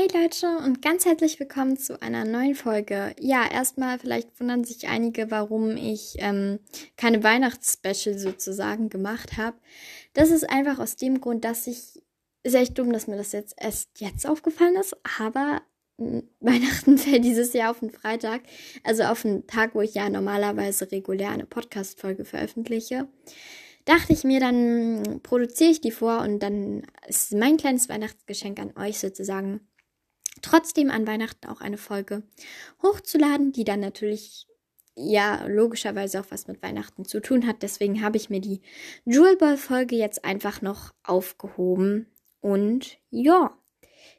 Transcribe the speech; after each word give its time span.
Hey 0.00 0.08
Leute 0.14 0.56
und 0.64 0.80
ganz 0.80 1.04
herzlich 1.04 1.38
willkommen 1.38 1.76
zu 1.76 2.00
einer 2.00 2.24
neuen 2.24 2.54
Folge. 2.54 3.14
Ja, 3.20 3.46
erstmal 3.46 3.98
vielleicht 3.98 4.40
wundern 4.40 4.64
sich 4.64 4.88
einige, 4.88 5.30
warum 5.30 5.76
ich 5.76 6.14
ähm, 6.20 6.58
keine 6.96 7.22
Weihnachtsspecial 7.22 8.16
sozusagen 8.16 8.88
gemacht 8.88 9.36
habe. 9.36 9.58
Das 10.14 10.30
ist 10.30 10.48
einfach 10.48 10.78
aus 10.78 10.96
dem 10.96 11.20
Grund, 11.20 11.44
dass 11.44 11.66
ich, 11.66 12.02
ist 12.42 12.54
echt 12.54 12.78
dumm, 12.78 12.94
dass 12.94 13.08
mir 13.08 13.18
das 13.18 13.32
jetzt 13.32 13.54
erst 13.58 14.00
jetzt 14.00 14.26
aufgefallen 14.26 14.76
ist, 14.76 14.96
aber 15.18 15.60
hm, 15.98 16.22
Weihnachten 16.40 16.96
fällt 16.96 17.22
dieses 17.26 17.52
Jahr 17.52 17.70
auf 17.70 17.80
den 17.80 17.90
Freitag, 17.90 18.40
also 18.84 19.02
auf 19.02 19.20
den 19.20 19.46
Tag, 19.46 19.74
wo 19.74 19.82
ich 19.82 19.92
ja 19.92 20.08
normalerweise 20.08 20.90
regulär 20.90 21.28
eine 21.28 21.44
Podcast-Folge 21.44 22.24
veröffentliche 22.24 23.06
dachte 23.84 24.12
ich 24.12 24.24
mir, 24.24 24.40
dann 24.40 25.20
produziere 25.22 25.70
ich 25.70 25.80
die 25.80 25.90
vor 25.90 26.20
und 26.20 26.40
dann 26.40 26.82
ist 27.08 27.32
mein 27.32 27.56
kleines 27.56 27.88
Weihnachtsgeschenk 27.88 28.60
an 28.60 28.76
euch 28.76 28.98
sozusagen 28.98 29.60
trotzdem 30.42 30.90
an 30.90 31.06
Weihnachten 31.06 31.46
auch 31.48 31.60
eine 31.60 31.78
Folge 31.78 32.22
hochzuladen, 32.82 33.52
die 33.52 33.64
dann 33.64 33.80
natürlich 33.80 34.46
ja 34.96 35.46
logischerweise 35.46 36.20
auch 36.20 36.26
was 36.30 36.46
mit 36.46 36.62
Weihnachten 36.62 37.04
zu 37.04 37.20
tun 37.20 37.46
hat. 37.46 37.62
Deswegen 37.62 38.02
habe 38.02 38.16
ich 38.16 38.30
mir 38.30 38.40
die 38.40 38.60
Jewel 39.04 39.36
Ball 39.36 39.56
Folge 39.56 39.96
jetzt 39.96 40.24
einfach 40.24 40.62
noch 40.62 40.92
aufgehoben 41.04 42.06
und 42.40 42.98
ja, 43.10 43.56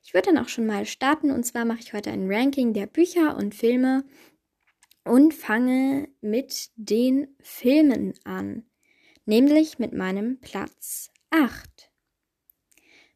ich 0.03 0.13
würde 0.13 0.34
dann 0.34 0.43
auch 0.43 0.49
schon 0.49 0.65
mal 0.65 0.85
starten 0.85 1.31
und 1.31 1.45
zwar 1.45 1.65
mache 1.65 1.79
ich 1.79 1.93
heute 1.93 2.12
ein 2.12 2.31
Ranking 2.31 2.73
der 2.73 2.88
Bücher 2.88 3.38
und 3.38 3.55
Filme 3.55 4.03
und 5.03 5.34
fange 5.34 6.07
mit 6.21 6.70
den 6.76 7.35
Filmen 7.41 8.13
an 8.23 8.65
nämlich 9.26 9.79
mit 9.79 9.93
meinem 9.93 10.40
Platz 10.40 11.12
8. 11.29 11.91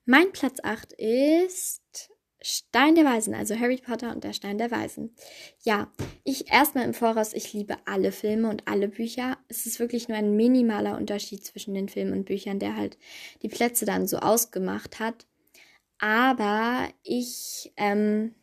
Mein 0.06 0.32
Platz 0.32 0.60
8 0.64 0.94
ist 0.94 2.12
Stein 2.48 2.94
der 2.94 3.06
Weisen, 3.06 3.34
also 3.34 3.60
Harry 3.60 3.78
Potter 3.78 4.12
und 4.14 4.24
der 4.24 4.34
Stein 4.34 4.60
der 4.60 4.70
Weisen. 4.70 5.16
Ja, 5.64 5.92
ich 6.24 6.52
erstmal 6.52 6.86
im 6.86 6.94
Voraus, 6.94 7.34
ich 7.34 7.54
liebe 7.54 7.76
alle 7.86 8.12
Filme 8.12 8.50
und 8.50 8.68
alle 8.68 8.88
Bücher. 8.88 9.40
Es 9.48 9.66
ist 9.66 9.80
wirklich 9.80 10.10
nur 10.10 10.18
ein 10.20 10.36
minimaler 10.36 10.96
Unterschied 10.96 11.44
zwischen 11.44 11.74
den 11.74 11.90
Filmen 11.90 12.14
und 12.14 12.26
Büchern, 12.26 12.60
der 12.60 12.76
halt 12.76 13.00
die 13.42 13.48
Plätze 13.48 13.86
dann 13.86 14.06
so 14.06 14.18
ausgemacht 14.18 15.00
hat. 15.00 15.26
Aber 15.98 16.88
ich 17.02 17.74
ähm, 17.78 18.36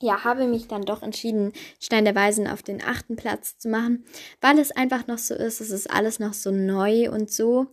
ja, 0.00 0.24
habe 0.24 0.46
mich 0.46 0.66
dann 0.66 0.86
doch 0.86 1.02
entschieden, 1.02 1.52
Stein 1.80 2.06
der 2.06 2.14
Weisen 2.14 2.46
auf 2.46 2.62
den 2.62 2.82
achten 2.82 3.16
Platz 3.16 3.58
zu 3.58 3.68
machen, 3.68 4.06
weil 4.40 4.58
es 4.58 4.70
einfach 4.70 5.06
noch 5.06 5.18
so 5.18 5.34
ist, 5.34 5.60
es 5.60 5.70
ist 5.70 5.90
alles 5.90 6.20
noch 6.20 6.32
so 6.32 6.50
neu 6.50 7.10
und 7.10 7.30
so. 7.30 7.66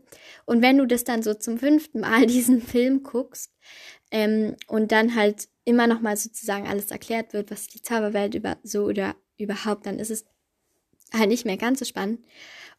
Und 0.46 0.62
wenn 0.62 0.78
du 0.78 0.86
das 0.86 1.06
dann 1.06 1.24
so 1.24 1.34
zum 1.34 1.58
fünften 1.58 2.02
Mal 2.02 2.26
diesen 2.28 2.62
Film 2.62 3.04
guckst 3.04 3.54
ähm, 4.12 4.56
und 4.68 4.92
dann 4.92 5.16
halt 5.16 5.48
immer 5.66 5.88
noch 5.88 6.02
mal 6.02 6.18
sozusagen 6.18 6.68
alles 6.68 6.92
erklärt 6.92 7.34
wird, 7.34 7.52
was 7.52 7.68
die 7.68 7.82
Zauberwelt 7.82 8.36
über 8.36 8.58
so 8.64 8.84
oder 8.84 9.16
überhaupt, 9.38 9.86
dann 9.86 10.00
ist 10.00 10.12
es 10.12 10.26
halt 11.14 11.30
nicht 11.30 11.46
mehr 11.46 11.58
ganz 11.58 11.80
so 11.80 11.86
spannend. 11.86 12.20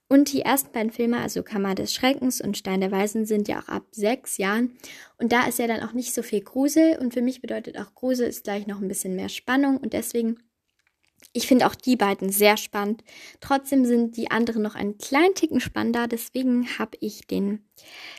Und 0.08 0.30
die 0.30 0.42
ersten 0.42 0.72
beiden 0.72 0.92
Filme, 0.92 1.20
also 1.20 1.42
Kammer 1.42 1.74
des 1.74 1.94
Schreckens 1.94 2.42
und 2.42 2.58
Stein 2.58 2.82
der 2.82 2.90
Weisen, 2.90 3.24
sind 3.24 3.48
ja 3.48 3.60
auch 3.60 3.68
ab 3.68 3.86
sechs 3.92 4.36
Jahren. 4.36 4.76
Und 5.16 5.32
da 5.32 5.46
ist 5.46 5.58
ja 5.58 5.66
dann 5.66 5.80
auch 5.80 5.94
nicht 5.94 6.12
so 6.12 6.22
viel 6.22 6.42
Grusel. 6.42 6.98
Und 6.98 7.14
für 7.14 7.22
mich 7.22 7.40
bedeutet 7.40 7.78
auch 7.78 7.94
Grusel 7.94 8.28
ist 8.28 8.44
gleich 8.44 8.66
noch 8.66 8.82
ein 8.82 8.88
bisschen 8.88 9.16
mehr 9.16 9.30
Spannung. 9.30 9.78
Und 9.78 9.94
deswegen, 9.94 10.38
ich 11.32 11.46
finde 11.46 11.66
auch 11.66 11.74
die 11.74 11.96
beiden 11.96 12.30
sehr 12.30 12.56
spannend. 12.56 13.02
Trotzdem 13.40 13.84
sind 13.84 14.16
die 14.16 14.30
anderen 14.30 14.62
noch 14.62 14.74
einen 14.74 14.98
kleinen 14.98 15.34
Ticken 15.34 15.60
spannender. 15.60 16.08
Deswegen 16.08 16.78
habe 16.78 16.96
ich 17.00 17.26
den 17.26 17.64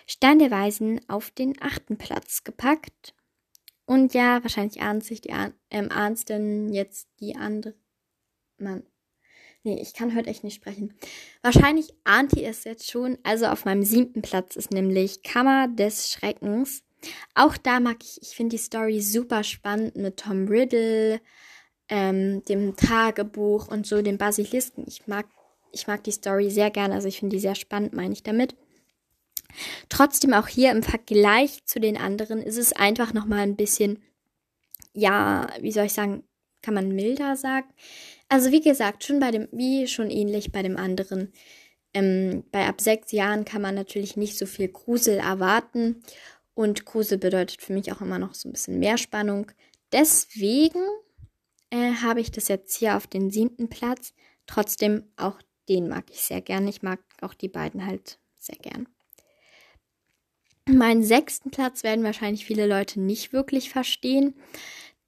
Stein 0.08 0.40
der 0.40 0.52
Weisen 0.52 1.02
auf 1.10 1.32
den 1.32 1.62
achten 1.62 1.98
Platz 1.98 2.44
gepackt. 2.44 3.14
Und 3.86 4.14
ja, 4.14 4.42
wahrscheinlich 4.44 4.82
ahnt 4.82 5.04
sich 5.04 5.22
die 5.22 5.34
ähm, 5.70 5.92
ahnt 5.92 6.30
denn 6.30 6.74
jetzt 6.74 7.08
die 7.20 7.36
andere. 7.36 7.76
Man, 8.58 8.84
Nee, 9.66 9.82
ich 9.82 9.94
kann 9.94 10.14
heute 10.14 10.30
echt 10.30 10.44
nicht 10.44 10.56
sprechen. 10.56 10.94
Wahrscheinlich 11.42 11.94
ahnt 12.04 12.34
ihr 12.34 12.50
es 12.50 12.66
jetzt 12.66 12.92
schon. 12.92 13.18
Also 13.24 13.46
auf 13.46 13.64
meinem 13.64 13.84
siebten 13.84 14.22
Platz 14.22 14.58
ist 14.58 14.72
nämlich 14.72 15.24
Kammer 15.24 15.70
des 15.70 16.12
Schreckens. 16.12 16.84
Auch 17.34 17.56
da 17.56 17.80
mag 17.80 17.98
ich, 18.04 18.22
ich 18.22 18.36
finde 18.36 18.58
die 18.58 18.62
Story 18.62 19.02
super 19.02 19.44
spannend 19.44 19.96
mit 19.96 20.18
Tom 20.18 20.48
Riddle, 20.48 21.22
ähm, 21.94 22.44
dem 22.46 22.76
Tagebuch 22.76 23.68
und 23.68 23.86
so, 23.86 24.02
dem 24.02 24.18
Basilisken. 24.18 24.84
Ich 24.88 25.06
mag, 25.06 25.28
ich 25.72 25.86
mag 25.86 26.04
die 26.04 26.12
Story 26.12 26.50
sehr 26.50 26.72
gerne, 26.72 26.96
also 26.96 27.08
ich 27.08 27.20
finde 27.20 27.36
die 27.36 27.40
sehr 27.40 27.54
spannend, 27.54 27.94
meine 27.94 28.14
ich 28.14 28.24
damit. 28.24 28.56
Trotzdem 29.90 30.34
auch 30.34 30.48
hier 30.48 30.72
im 30.72 30.82
Vergleich 30.82 31.64
zu 31.66 31.80
den 31.80 31.96
anderen 31.96 32.42
ist 32.42 32.58
es 32.58 32.74
einfach 32.74 33.14
nochmal 33.14 33.42
ein 33.42 33.56
bisschen, 33.56 34.02
ja, 34.94 35.48
wie 35.62 35.72
soll 35.72 35.86
ich 35.86 35.94
sagen, 35.94 36.24
kann 36.64 36.74
man 36.74 36.96
milder 36.96 37.36
sagen. 37.36 37.68
Also 38.28 38.52
wie 38.52 38.62
gesagt, 38.62 39.04
schon 39.04 39.20
bei 39.20 39.30
dem, 39.30 39.48
wie 39.52 39.88
schon 39.88 40.10
ähnlich 40.10 40.52
bei 40.52 40.64
dem 40.64 40.78
anderen. 40.78 41.32
Ähm, 41.94 42.44
bei 42.52 42.66
ab 42.68 42.82
sechs 42.82 43.12
Jahren 43.12 43.46
kann 43.46 43.62
man 43.62 43.76
natürlich 43.76 44.18
nicht 44.18 44.40
so 44.40 44.48
viel 44.48 44.70
Grusel 44.70 45.20
erwarten. 45.20 46.02
Und 46.56 46.86
Grusel 46.86 47.20
bedeutet 47.20 47.62
für 47.62 47.74
mich 47.74 47.92
auch 47.92 48.02
immer 48.02 48.18
noch 48.18 48.34
so 48.34 48.50
ein 48.50 48.54
bisschen 48.54 48.80
mehr 48.80 48.98
Spannung. 48.98 49.52
Deswegen 49.92 50.82
äh, 51.74 51.96
habe 51.96 52.22
ich 52.22 52.32
das 52.32 52.48
jetzt 52.50 52.78
hier 52.78 52.96
auf 52.96 53.08
den 53.08 53.32
siebten 53.32 53.68
Platz. 53.68 54.14
Trotzdem 54.46 55.06
auch 55.18 55.42
den 55.68 55.90
mag 55.90 56.06
ich 56.12 56.22
sehr 56.22 56.42
gern. 56.42 56.68
Ich 56.68 56.84
mag 56.84 57.00
auch 57.22 57.34
die 57.34 57.48
beiden 57.48 57.86
halt 57.86 58.20
sehr 58.38 58.58
gern. 58.58 58.88
Meinen 60.70 61.04
sechsten 61.04 61.50
Platz 61.50 61.84
werden 61.84 62.04
wahrscheinlich 62.04 62.46
viele 62.46 62.68
Leute 62.68 63.02
nicht 63.02 63.34
wirklich 63.34 63.70
verstehen. 63.70 64.36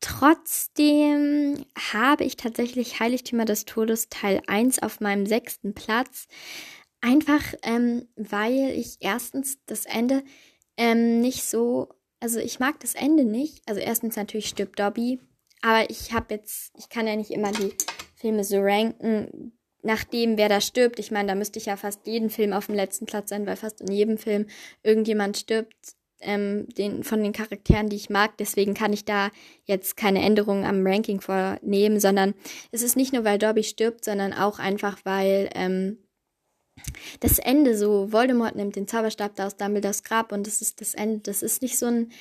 Trotzdem 0.01 1.65
habe 1.93 2.23
ich 2.23 2.35
tatsächlich 2.35 2.99
Heiligtümer 2.99 3.45
des 3.45 3.65
Todes 3.65 4.09
Teil 4.09 4.41
1 4.47 4.79
auf 4.79 4.99
meinem 4.99 5.25
sechsten 5.25 5.73
Platz. 5.73 6.27
Einfach, 6.99 7.43
ähm, 7.61 8.07
weil 8.15 8.71
ich 8.71 8.97
erstens 9.01 9.59
das 9.65 9.85
Ende 9.85 10.23
ähm, 10.77 11.21
nicht 11.21 11.43
so, 11.43 11.89
also 12.19 12.39
ich 12.39 12.59
mag 12.59 12.79
das 12.79 12.95
Ende 12.95 13.23
nicht. 13.23 13.61
Also 13.67 13.79
erstens 13.81 14.15
natürlich 14.15 14.47
stirbt 14.47 14.79
Dobby, 14.79 15.19
aber 15.61 15.89
ich 15.89 16.13
habe 16.13 16.33
jetzt, 16.33 16.71
ich 16.77 16.89
kann 16.89 17.07
ja 17.07 17.15
nicht 17.15 17.31
immer 17.31 17.51
die 17.51 17.73
Filme 18.15 18.43
so 18.43 18.59
ranken, 18.59 19.53
nachdem 19.81 20.37
wer 20.37 20.49
da 20.49 20.61
stirbt. 20.61 20.99
Ich 20.99 21.11
meine, 21.11 21.27
da 21.29 21.35
müsste 21.35 21.59
ich 21.59 21.67
ja 21.67 21.77
fast 21.77 22.07
jeden 22.07 22.29
Film 22.29 22.53
auf 22.53 22.65
dem 22.65 22.75
letzten 22.75 23.05
Platz 23.05 23.29
sein, 23.29 23.45
weil 23.45 23.55
fast 23.55 23.81
in 23.81 23.91
jedem 23.91 24.17
Film 24.17 24.47
irgendjemand 24.83 25.37
stirbt 25.37 25.75
ähm, 26.21 26.67
den, 26.77 27.03
von 27.03 27.21
den 27.21 27.33
Charakteren, 27.33 27.89
die 27.89 27.95
ich 27.95 28.09
mag. 28.09 28.37
Deswegen 28.37 28.73
kann 28.73 28.93
ich 28.93 29.05
da 29.05 29.29
jetzt 29.65 29.95
keine 29.95 30.21
Änderungen 30.21 30.65
am 30.65 30.85
Ranking 30.85 31.21
vornehmen, 31.21 31.99
sondern 31.99 32.33
es 32.71 32.81
ist 32.81 32.95
nicht 32.95 33.13
nur, 33.13 33.23
weil 33.23 33.37
Dobby 33.37 33.63
stirbt, 33.63 34.03
sondern 34.03 34.33
auch 34.33 34.59
einfach, 34.59 34.97
weil 35.03 35.49
ähm, 35.53 35.99
das 37.19 37.39
Ende 37.39 37.77
so, 37.77 38.11
Voldemort 38.11 38.55
nimmt 38.55 38.75
den 38.75 38.87
Zauberstab 38.87 39.35
da 39.35 39.47
aus 39.47 39.55
Dumbledores 39.55 40.03
Grab 40.03 40.31
und 40.31 40.45
das 40.45 40.61
ist 40.61 40.81
das 40.81 40.93
Ende. 40.93 41.19
Das 41.19 41.41
ist 41.41 41.61
nicht 41.61 41.77
so 41.77 41.85
ein 41.85 42.11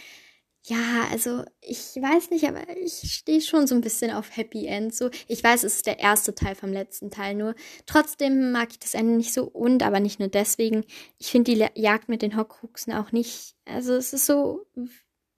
ja, 0.66 1.08
also 1.10 1.44
ich 1.60 1.94
weiß 1.94 2.30
nicht, 2.30 2.44
aber 2.44 2.62
ich 2.78 3.12
stehe 3.12 3.42
schon 3.42 3.66
so 3.66 3.74
ein 3.74 3.82
bisschen 3.82 4.10
auf 4.10 4.34
Happy 4.34 4.66
End. 4.66 4.94
So, 4.94 5.10
ich 5.28 5.44
weiß, 5.44 5.62
es 5.62 5.76
ist 5.76 5.86
der 5.86 5.98
erste 6.00 6.34
Teil 6.34 6.54
vom 6.54 6.72
letzten 6.72 7.10
Teil 7.10 7.34
nur. 7.34 7.54
Trotzdem 7.84 8.50
mag 8.50 8.70
ich 8.70 8.78
das 8.78 8.94
Ende 8.94 9.14
nicht 9.14 9.34
so 9.34 9.44
und, 9.44 9.82
aber 9.82 10.00
nicht 10.00 10.20
nur 10.20 10.28
deswegen. 10.28 10.84
Ich 11.18 11.30
finde 11.30 11.54
die 11.54 11.80
Jagd 11.80 12.08
mit 12.08 12.22
den 12.22 12.34
Hockruxen 12.34 12.94
auch 12.94 13.12
nicht. 13.12 13.56
Also 13.66 13.92
es 13.94 14.14
ist 14.14 14.24
so. 14.24 14.64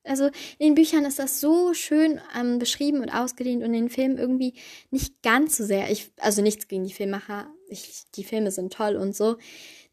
Also 0.04 0.26
in 0.58 0.68
den 0.68 0.74
Büchern 0.76 1.04
ist 1.04 1.18
das 1.18 1.40
so 1.40 1.74
schön 1.74 2.20
ähm, 2.38 2.60
beschrieben 2.60 3.00
und 3.00 3.10
ausgedehnt 3.10 3.64
und 3.64 3.74
in 3.74 3.86
den 3.86 3.90
Filmen 3.90 4.18
irgendwie 4.18 4.54
nicht 4.92 5.20
ganz 5.22 5.56
so 5.56 5.64
sehr. 5.64 5.90
Ich, 5.90 6.12
also 6.18 6.42
nichts 6.42 6.68
gegen 6.68 6.84
die 6.84 6.92
Filmemacher. 6.92 7.52
Ich, 7.68 8.04
die 8.14 8.22
Filme 8.22 8.52
sind 8.52 8.72
toll 8.72 8.94
und 8.94 9.16
so. 9.16 9.38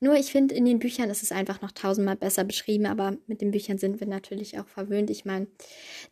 Nur 0.03 0.15
ich 0.15 0.33
finde, 0.33 0.53
in 0.53 0.65
den 0.65 0.79
Büchern 0.79 1.09
ist 1.09 1.23
es 1.23 1.31
einfach 1.31 1.61
noch 1.61 1.71
tausendmal 1.71 2.17
besser 2.17 2.43
beschrieben, 2.43 2.87
aber 2.87 3.15
mit 3.25 3.39
den 3.39 3.51
Büchern 3.51 3.77
sind 3.77 4.01
wir 4.01 4.07
natürlich 4.07 4.59
auch 4.59 4.67
verwöhnt. 4.67 5.09
Ich 5.09 5.23
meine, 5.23 5.47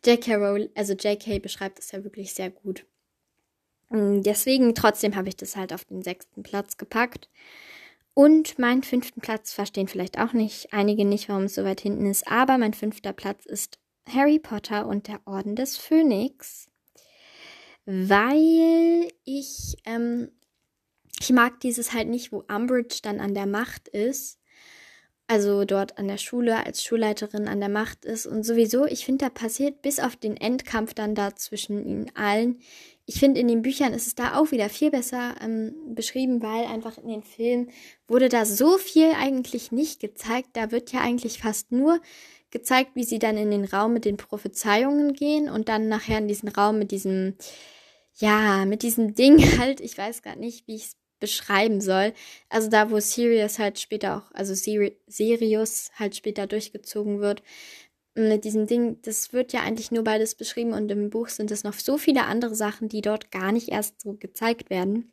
J.K. 0.02 0.70
Also 0.74 0.94
J.K. 0.94 1.40
beschreibt 1.40 1.78
es 1.78 1.92
ja 1.92 2.02
wirklich 2.02 2.32
sehr 2.32 2.48
gut. 2.48 2.86
Mm, 3.90 4.22
deswegen 4.22 4.74
trotzdem 4.74 5.14
habe 5.14 5.28
ich 5.28 5.36
das 5.36 5.56
halt 5.56 5.74
auf 5.74 5.84
den 5.84 6.00
sechsten 6.00 6.42
Platz 6.42 6.78
gepackt. 6.78 7.28
Und 8.14 8.58
meinen 8.58 8.82
fünften 8.82 9.20
Platz 9.20 9.52
verstehen 9.52 9.88
vielleicht 9.88 10.18
auch 10.18 10.32
nicht 10.32 10.72
einige 10.72 11.04
nicht, 11.04 11.28
warum 11.28 11.44
es 11.44 11.54
so 11.54 11.64
weit 11.64 11.82
hinten 11.82 12.06
ist, 12.06 12.26
aber 12.26 12.56
mein 12.56 12.72
fünfter 12.72 13.12
Platz 13.12 13.44
ist 13.44 13.78
Harry 14.08 14.38
Potter 14.38 14.86
und 14.86 15.06
der 15.06 15.20
Orden 15.26 15.54
des 15.54 15.76
Phönix, 15.76 16.70
weil 17.84 19.08
ich 19.24 19.76
ähm, 19.84 20.30
ich 21.20 21.30
mag 21.30 21.60
dieses 21.60 21.92
halt 21.92 22.08
nicht, 22.08 22.32
wo 22.32 22.44
Umbridge 22.48 23.00
dann 23.02 23.20
an 23.20 23.34
der 23.34 23.46
Macht 23.46 23.88
ist. 23.88 24.38
Also 25.28 25.64
dort 25.64 25.96
an 25.98 26.08
der 26.08 26.18
Schule 26.18 26.66
als 26.66 26.84
Schulleiterin 26.84 27.48
an 27.48 27.60
der 27.60 27.68
Macht 27.68 28.04
ist. 28.04 28.26
Und 28.26 28.44
sowieso, 28.44 28.84
ich 28.84 29.04
finde, 29.04 29.24
da 29.24 29.30
passiert 29.30 29.80
bis 29.80 29.98
auf 29.98 30.16
den 30.16 30.36
Endkampf 30.36 30.94
dann 30.94 31.14
da 31.14 31.34
zwischen 31.36 31.86
ihnen 31.86 32.10
allen. 32.14 32.58
Ich 33.06 33.18
finde, 33.18 33.40
in 33.40 33.48
den 33.48 33.62
Büchern 33.62 33.94
ist 33.94 34.06
es 34.06 34.14
da 34.14 34.36
auch 34.36 34.50
wieder 34.50 34.68
viel 34.68 34.90
besser 34.90 35.34
ähm, 35.40 35.74
beschrieben, 35.94 36.42
weil 36.42 36.66
einfach 36.66 36.98
in 36.98 37.08
den 37.08 37.22
Filmen 37.22 37.70
wurde 38.06 38.28
da 38.28 38.44
so 38.44 38.78
viel 38.78 39.12
eigentlich 39.18 39.72
nicht 39.72 40.00
gezeigt. 40.00 40.50
Da 40.52 40.70
wird 40.70 40.92
ja 40.92 41.00
eigentlich 41.00 41.38
fast 41.38 41.72
nur 41.72 42.00
gezeigt, 42.50 42.90
wie 42.94 43.04
sie 43.04 43.18
dann 43.18 43.36
in 43.36 43.50
den 43.50 43.64
Raum 43.64 43.94
mit 43.94 44.04
den 44.04 44.18
Prophezeiungen 44.18 45.14
gehen 45.14 45.48
und 45.48 45.68
dann 45.68 45.88
nachher 45.88 46.18
in 46.18 46.28
diesen 46.28 46.48
Raum 46.48 46.78
mit 46.78 46.90
diesem, 46.90 47.36
ja, 48.16 48.66
mit 48.66 48.82
diesem 48.82 49.14
Ding 49.14 49.38
halt, 49.58 49.80
ich 49.80 49.96
weiß 49.96 50.22
gar 50.22 50.36
nicht, 50.36 50.66
wie 50.68 50.76
ich 50.76 50.84
es 50.84 50.96
beschreiben 51.22 51.80
soll. 51.80 52.12
Also 52.48 52.68
da, 52.68 52.90
wo 52.90 52.98
Sirius 52.98 53.60
halt 53.60 53.78
später 53.78 54.18
auch, 54.18 54.32
also 54.34 54.54
Siri 54.54 54.98
Sirius 55.06 55.90
halt 55.94 56.16
später 56.16 56.48
durchgezogen 56.48 57.20
wird. 57.20 57.44
Mit 58.14 58.44
diesem 58.44 58.66
Ding, 58.66 59.00
das 59.02 59.32
wird 59.32 59.52
ja 59.52 59.60
eigentlich 59.60 59.92
nur 59.92 60.02
beides 60.02 60.34
beschrieben 60.34 60.72
und 60.72 60.90
im 60.90 61.10
Buch 61.10 61.28
sind 61.28 61.52
es 61.52 61.62
noch 61.62 61.74
so 61.74 61.96
viele 61.96 62.24
andere 62.24 62.56
Sachen, 62.56 62.88
die 62.88 63.02
dort 63.02 63.30
gar 63.30 63.52
nicht 63.52 63.68
erst 63.68 64.00
so 64.02 64.14
gezeigt 64.14 64.68
werden. 64.68 65.12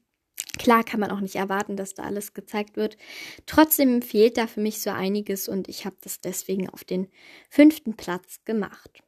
Klar 0.57 0.83
kann 0.83 0.99
man 0.99 1.11
auch 1.11 1.21
nicht 1.21 1.35
erwarten, 1.35 1.77
dass 1.77 1.93
da 1.93 2.03
alles 2.03 2.33
gezeigt 2.33 2.75
wird. 2.75 2.97
Trotzdem 3.45 4.01
fehlt 4.01 4.37
da 4.37 4.47
für 4.47 4.61
mich 4.61 4.81
so 4.81 4.89
einiges 4.89 5.47
und 5.47 5.69
ich 5.69 5.85
habe 5.85 5.95
das 6.01 6.21
deswegen 6.21 6.69
auf 6.69 6.83
den 6.83 7.07
fünften 7.49 7.95
Platz 7.95 8.43
gemacht. 8.45 9.03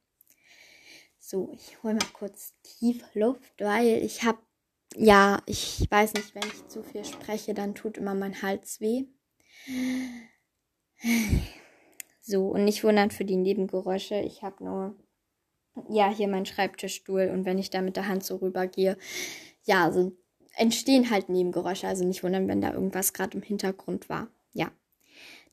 So, 1.20 1.52
ich 1.54 1.82
hole 1.82 1.96
mal 1.96 2.08
kurz 2.14 2.54
tief 2.62 3.04
Luft, 3.16 3.60
weil 3.60 4.04
ich 4.04 4.24
habe 4.24 4.40
ja, 4.96 5.42
ich 5.46 5.86
weiß 5.90 6.14
nicht, 6.14 6.36
wenn 6.36 6.48
ich 6.48 6.68
zu 6.68 6.84
viel 6.84 7.06
spreche, 7.06 7.54
dann 7.54 7.76
tut 7.76 7.98
immer 7.98 8.16
mein 8.16 8.42
Hals 8.42 8.80
weh. 8.82 9.06
So, 12.22 12.48
und 12.48 12.66
nicht 12.66 12.84
wundern 12.84 13.12
für 13.12 13.26
die 13.26 13.38
Nebengeräusche. 13.38 14.16
Ich 14.16 14.44
habe 14.44 14.64
nur, 14.64 14.96
ja, 15.90 16.10
hier 16.10 16.28
meinen 16.28 16.46
Schreibtischstuhl 16.46 17.30
und 17.34 17.46
wenn 17.46 17.58
ich 17.58 17.70
da 17.70 17.82
mit 17.82 17.96
der 17.96 18.08
Hand 18.08 18.24
so 18.24 18.36
rübergehe, 18.38 18.98
ja, 19.64 19.92
so 19.92 20.16
entstehen 20.56 21.10
halt 21.10 21.30
Nebengeräusche. 21.30 21.88
Also 21.88 22.06
nicht 22.06 22.24
wundern, 22.24 22.48
wenn 22.48 22.62
da 22.62 22.74
irgendwas 22.74 23.14
gerade 23.14 23.38
im 23.38 23.44
Hintergrund 23.44 24.10
war. 24.10 24.28
Ja. 24.54 24.72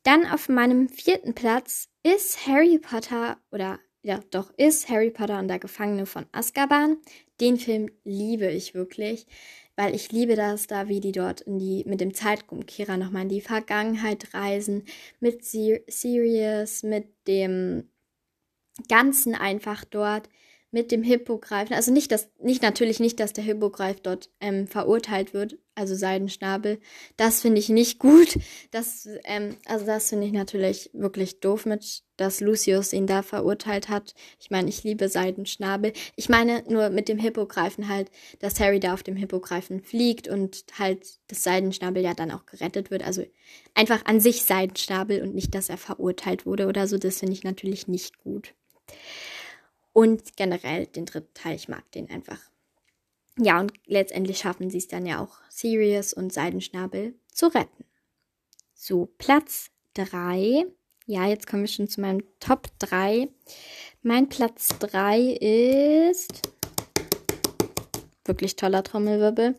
Dann 0.02 0.26
auf 0.26 0.48
meinem 0.48 0.88
vierten 0.88 1.34
Platz 1.34 1.88
ist 2.02 2.46
Harry 2.46 2.78
Potter 2.78 3.38
oder 3.50 3.78
ja, 4.02 4.20
doch 4.30 4.50
ist 4.56 4.88
Harry 4.88 5.10
Potter 5.10 5.38
und 5.38 5.48
der 5.48 5.58
Gefangene 5.58 6.06
von 6.06 6.26
Azkaban. 6.32 6.98
Den 7.40 7.56
Film 7.56 7.90
liebe 8.04 8.46
ich 8.50 8.74
wirklich, 8.74 9.26
weil 9.76 9.94
ich 9.94 10.12
liebe 10.12 10.36
das 10.36 10.66
da, 10.66 10.88
wie 10.88 11.00
die 11.00 11.12
dort 11.12 11.40
in 11.42 11.58
die, 11.58 11.84
mit 11.86 12.00
dem 12.00 12.14
Zeitumkehrer 12.14 12.96
nochmal 12.96 13.22
in 13.22 13.28
die 13.28 13.40
Vergangenheit 13.40 14.34
reisen, 14.34 14.84
mit 15.20 15.44
Sirius, 15.44 16.82
mit 16.82 17.08
dem 17.26 17.90
Ganzen 18.88 19.34
einfach 19.34 19.84
dort 19.84 20.28
mit 20.70 20.92
dem 20.92 21.02
Hippogreifen, 21.02 21.74
also 21.74 21.92
nicht, 21.92 22.12
dass, 22.12 22.28
nicht 22.42 22.62
natürlich 22.62 23.00
nicht, 23.00 23.18
dass 23.20 23.32
der 23.32 23.44
Hippogreif 23.44 24.00
dort 24.00 24.30
ähm, 24.40 24.66
verurteilt 24.66 25.32
wird, 25.32 25.56
also 25.74 25.94
Seidenschnabel. 25.94 26.78
Das 27.16 27.40
finde 27.40 27.60
ich 27.60 27.70
nicht 27.70 27.98
gut. 27.98 28.38
Das, 28.70 29.08
ähm, 29.24 29.56
also 29.64 29.86
das 29.86 30.10
finde 30.10 30.26
ich 30.26 30.32
natürlich 30.32 30.90
wirklich 30.92 31.40
doof 31.40 31.64
mit, 31.64 32.02
dass 32.16 32.40
Lucius 32.40 32.92
ihn 32.92 33.06
da 33.06 33.22
verurteilt 33.22 33.88
hat. 33.88 34.14
Ich 34.40 34.50
meine, 34.50 34.68
ich 34.68 34.82
liebe 34.82 35.08
Seidenschnabel. 35.08 35.92
Ich 36.16 36.28
meine 36.28 36.64
nur 36.68 36.90
mit 36.90 37.08
dem 37.08 37.18
Hippogreifen 37.18 37.88
halt, 37.88 38.10
dass 38.40 38.60
Harry 38.60 38.80
da 38.80 38.92
auf 38.92 39.02
dem 39.02 39.16
Hippogreifen 39.16 39.80
fliegt 39.80 40.28
und 40.28 40.64
halt 40.78 41.06
das 41.28 41.44
Seidenschnabel 41.44 42.02
ja 42.02 42.12
dann 42.12 42.32
auch 42.32 42.44
gerettet 42.44 42.90
wird. 42.90 43.04
Also 43.04 43.24
einfach 43.74 44.04
an 44.04 44.20
sich 44.20 44.44
Seidenschnabel 44.44 45.22
und 45.22 45.34
nicht, 45.34 45.54
dass 45.54 45.70
er 45.70 45.78
verurteilt 45.78 46.44
wurde 46.44 46.66
oder 46.66 46.86
so. 46.86 46.98
Das 46.98 47.20
finde 47.20 47.34
ich 47.34 47.44
natürlich 47.44 47.88
nicht 47.88 48.18
gut. 48.18 48.54
Und 49.98 50.36
generell 50.36 50.86
den 50.86 51.06
dritten 51.06 51.34
Teil, 51.34 51.56
ich 51.56 51.68
mag 51.68 51.90
den 51.90 52.08
einfach. 52.08 52.38
Ja, 53.36 53.58
und 53.58 53.72
letztendlich 53.84 54.38
schaffen 54.38 54.70
sie 54.70 54.78
es 54.78 54.86
dann 54.86 55.06
ja 55.06 55.20
auch, 55.20 55.38
Sirius 55.48 56.12
und 56.12 56.32
Seidenschnabel 56.32 57.18
zu 57.32 57.48
retten. 57.48 57.84
So, 58.74 59.06
Platz 59.18 59.72
3. 59.94 60.66
Ja, 61.06 61.26
jetzt 61.26 61.48
kommen 61.48 61.64
wir 61.64 61.68
schon 61.68 61.88
zu 61.88 62.00
meinem 62.00 62.22
Top 62.38 62.68
3. 62.78 63.28
Mein 64.02 64.28
Platz 64.28 64.68
3 64.78 65.20
ist. 65.32 66.42
Wirklich 68.24 68.54
toller 68.54 68.84
Trommelwirbel. 68.84 69.56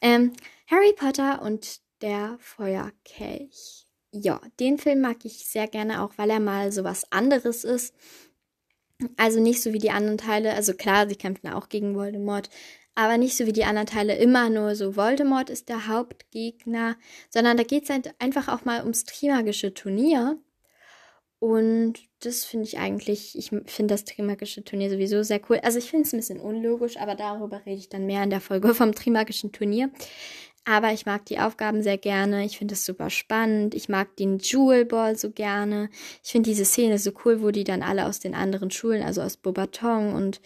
Ähm, 0.00 0.32
Harry 0.68 0.94
Potter 0.96 1.42
und 1.42 1.82
der 2.00 2.38
Feuerkelch. 2.40 3.86
Ja, 4.10 4.40
den 4.58 4.78
Film 4.78 5.02
mag 5.02 5.26
ich 5.26 5.44
sehr 5.44 5.68
gerne 5.68 6.02
auch, 6.02 6.16
weil 6.16 6.30
er 6.30 6.40
mal 6.40 6.72
so 6.72 6.82
was 6.82 7.12
anderes 7.12 7.64
ist. 7.64 7.94
Also 9.16 9.40
nicht 9.40 9.62
so 9.62 9.72
wie 9.72 9.78
die 9.78 9.90
anderen 9.90 10.18
Teile. 10.18 10.54
Also 10.54 10.74
klar, 10.74 11.08
sie 11.08 11.16
kämpfen 11.16 11.48
auch 11.48 11.68
gegen 11.68 11.94
Voldemort. 11.94 12.48
Aber 12.94 13.16
nicht 13.16 13.36
so 13.36 13.46
wie 13.46 13.52
die 13.52 13.64
anderen 13.64 13.86
Teile 13.86 14.16
immer 14.16 14.50
nur 14.50 14.76
so, 14.76 14.96
Voldemort 14.96 15.48
ist 15.48 15.68
der 15.70 15.86
Hauptgegner, 15.88 16.96
sondern 17.30 17.56
da 17.56 17.62
geht 17.62 17.84
es 17.84 17.90
halt 17.90 18.14
einfach 18.18 18.48
auch 18.48 18.66
mal 18.66 18.82
ums 18.82 19.04
Trimagische 19.04 19.72
Turnier. 19.72 20.38
Und 21.38 21.94
das 22.20 22.44
finde 22.44 22.66
ich 22.66 22.78
eigentlich, 22.78 23.36
ich 23.36 23.48
finde 23.48 23.94
das 23.94 24.04
Trimagische 24.04 24.62
Turnier 24.62 24.90
sowieso 24.90 25.22
sehr 25.22 25.40
cool. 25.48 25.58
Also 25.62 25.78
ich 25.78 25.90
finde 25.90 26.06
es 26.06 26.12
ein 26.12 26.18
bisschen 26.18 26.38
unlogisch, 26.38 26.98
aber 26.98 27.14
darüber 27.14 27.64
rede 27.64 27.78
ich 27.78 27.88
dann 27.88 28.06
mehr 28.06 28.22
in 28.22 28.30
der 28.30 28.40
Folge 28.40 28.74
vom 28.74 28.94
Trimagischen 28.94 29.52
Turnier. 29.52 29.90
Aber 30.64 30.92
ich 30.92 31.06
mag 31.06 31.26
die 31.26 31.40
Aufgaben 31.40 31.82
sehr 31.82 31.98
gerne. 31.98 32.44
Ich 32.44 32.56
finde 32.56 32.74
es 32.74 32.84
super 32.84 33.10
spannend. 33.10 33.74
Ich 33.74 33.88
mag 33.88 34.16
den 34.16 34.38
Jewel 34.38 34.84
Ball 34.84 35.16
so 35.16 35.30
gerne. 35.30 35.90
Ich 36.22 36.30
finde 36.30 36.50
diese 36.50 36.64
Szene 36.64 36.98
so 36.98 37.10
cool, 37.24 37.42
wo 37.42 37.50
die 37.50 37.64
dann 37.64 37.82
alle 37.82 38.06
aus 38.06 38.20
den 38.20 38.34
anderen 38.34 38.70
Schulen, 38.70 39.02
also 39.02 39.22
aus 39.22 39.36
Bobaton 39.36 40.14
und 40.14 40.40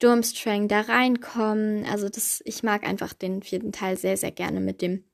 Durmstrang 0.00 0.68
da 0.68 0.82
reinkommen. 0.82 1.86
Also 1.86 2.10
das, 2.10 2.42
ich 2.44 2.62
mag 2.62 2.84
einfach 2.84 3.14
den 3.14 3.42
vierten 3.42 3.72
Teil 3.72 3.96
sehr, 3.96 4.18
sehr 4.18 4.32
gerne 4.32 4.60
mit 4.60 4.82
dem 4.82 5.04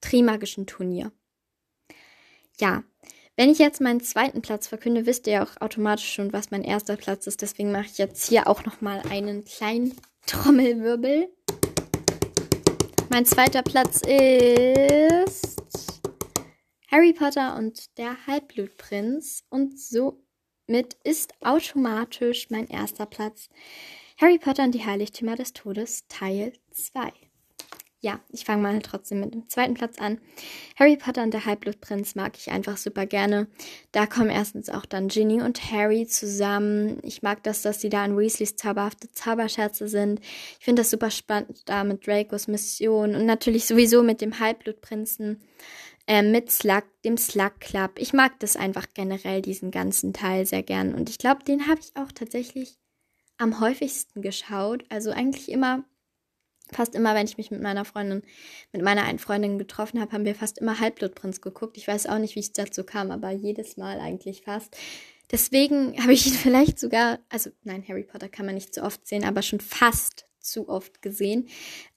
Trimagischen 0.00 0.66
Turnier. 0.66 1.12
Ja, 2.58 2.84
wenn 3.36 3.50
ich 3.50 3.58
jetzt 3.58 3.80
meinen 3.80 4.00
zweiten 4.00 4.42
Platz 4.42 4.66
verkünde, 4.66 5.06
wisst 5.06 5.26
ihr 5.26 5.34
ja 5.34 5.44
auch 5.44 5.60
automatisch 5.60 6.12
schon, 6.12 6.32
was 6.32 6.50
mein 6.50 6.64
erster 6.64 6.96
Platz 6.96 7.26
ist. 7.26 7.42
Deswegen 7.42 7.72
mache 7.72 7.86
ich 7.86 7.98
jetzt 7.98 8.28
hier 8.28 8.46
auch 8.46 8.64
nochmal 8.64 9.02
einen 9.10 9.44
kleinen 9.44 9.94
Trommelwirbel. 10.26 11.28
Mein 13.12 13.26
zweiter 13.26 13.60
Platz 13.60 14.00
ist 14.06 16.00
Harry 16.90 17.12
Potter 17.12 17.58
und 17.58 17.98
der 17.98 18.26
Halbblutprinz. 18.26 19.44
Und 19.50 19.78
somit 19.78 20.94
ist 21.04 21.34
automatisch 21.42 22.48
mein 22.48 22.66
erster 22.68 23.04
Platz 23.04 23.50
Harry 24.18 24.38
Potter 24.38 24.64
und 24.64 24.74
die 24.74 24.86
Heiligtümer 24.86 25.36
des 25.36 25.52
Todes 25.52 26.06
Teil 26.08 26.54
2 26.70 27.12
ja, 28.02 28.18
ich 28.30 28.44
fange 28.44 28.62
mal 28.62 28.80
trotzdem 28.80 29.20
mit 29.20 29.32
dem 29.32 29.48
zweiten 29.48 29.74
Platz 29.74 29.98
an. 29.98 30.18
Harry 30.76 30.96
Potter 30.96 31.22
und 31.22 31.32
der 31.32 31.46
Halbblutprinz 31.46 32.16
mag 32.16 32.36
ich 32.36 32.50
einfach 32.50 32.76
super 32.76 33.06
gerne. 33.06 33.46
Da 33.92 34.06
kommen 34.06 34.28
erstens 34.28 34.68
auch 34.68 34.84
dann 34.86 35.06
Ginny 35.06 35.40
und 35.40 35.70
Harry 35.70 36.08
zusammen. 36.08 36.98
Ich 37.04 37.22
mag 37.22 37.44
das, 37.44 37.62
dass 37.62 37.80
sie 37.80 37.90
da 37.90 38.04
in 38.04 38.18
Weasleys 38.18 38.56
zauberhafte 38.56 39.12
Zauberscherze 39.12 39.86
sind. 39.86 40.18
Ich 40.58 40.64
finde 40.64 40.82
das 40.82 40.90
super 40.90 41.12
spannend 41.12 41.62
da 41.66 41.84
mit 41.84 42.04
Dracos 42.04 42.48
Mission 42.48 43.14
und 43.14 43.24
natürlich 43.24 43.66
sowieso 43.66 44.02
mit 44.02 44.20
dem 44.20 44.40
Halbblutprinzen, 44.40 45.40
äh, 46.08 46.22
mit 46.22 46.50
Slug, 46.50 46.82
dem 47.04 47.16
Slug 47.16 47.60
Club. 47.60 47.92
Ich 47.98 48.12
mag 48.12 48.32
das 48.40 48.56
einfach 48.56 48.88
generell, 48.94 49.42
diesen 49.42 49.70
ganzen 49.70 50.12
Teil 50.12 50.44
sehr 50.44 50.64
gern. 50.64 50.92
Und 50.92 51.08
ich 51.08 51.18
glaube, 51.18 51.44
den 51.44 51.68
habe 51.68 51.78
ich 51.80 51.94
auch 51.94 52.10
tatsächlich 52.10 52.78
am 53.38 53.60
häufigsten 53.60 54.22
geschaut. 54.22 54.84
Also 54.88 55.12
eigentlich 55.12 55.52
immer 55.52 55.84
fast 56.72 56.94
immer, 56.94 57.14
wenn 57.14 57.26
ich 57.26 57.38
mich 57.38 57.50
mit 57.50 57.62
meiner 57.62 57.84
Freundin, 57.84 58.22
mit 58.72 58.82
meiner 58.82 59.04
einen 59.04 59.18
Freundin 59.18 59.58
getroffen 59.58 60.00
habe, 60.00 60.12
haben 60.12 60.24
wir 60.24 60.34
fast 60.34 60.58
immer 60.58 60.80
Halbblutprinz 60.80 61.40
geguckt. 61.40 61.76
Ich 61.76 61.88
weiß 61.88 62.06
auch 62.06 62.18
nicht, 62.18 62.34
wie 62.34 62.40
es 62.40 62.52
dazu 62.52 62.84
kam, 62.84 63.10
aber 63.10 63.30
jedes 63.30 63.76
Mal 63.76 64.00
eigentlich 64.00 64.42
fast. 64.42 64.76
Deswegen 65.30 66.00
habe 66.02 66.12
ich 66.12 66.26
ihn 66.26 66.32
vielleicht 66.34 66.78
sogar, 66.78 67.18
also 67.28 67.50
nein, 67.64 67.84
Harry 67.88 68.04
Potter 68.04 68.28
kann 68.28 68.46
man 68.46 68.54
nicht 68.54 68.74
so 68.74 68.82
oft 68.82 69.06
sehen, 69.06 69.24
aber 69.24 69.42
schon 69.42 69.60
fast 69.60 70.26
zu 70.40 70.68
oft 70.68 71.02
gesehen. 71.02 71.48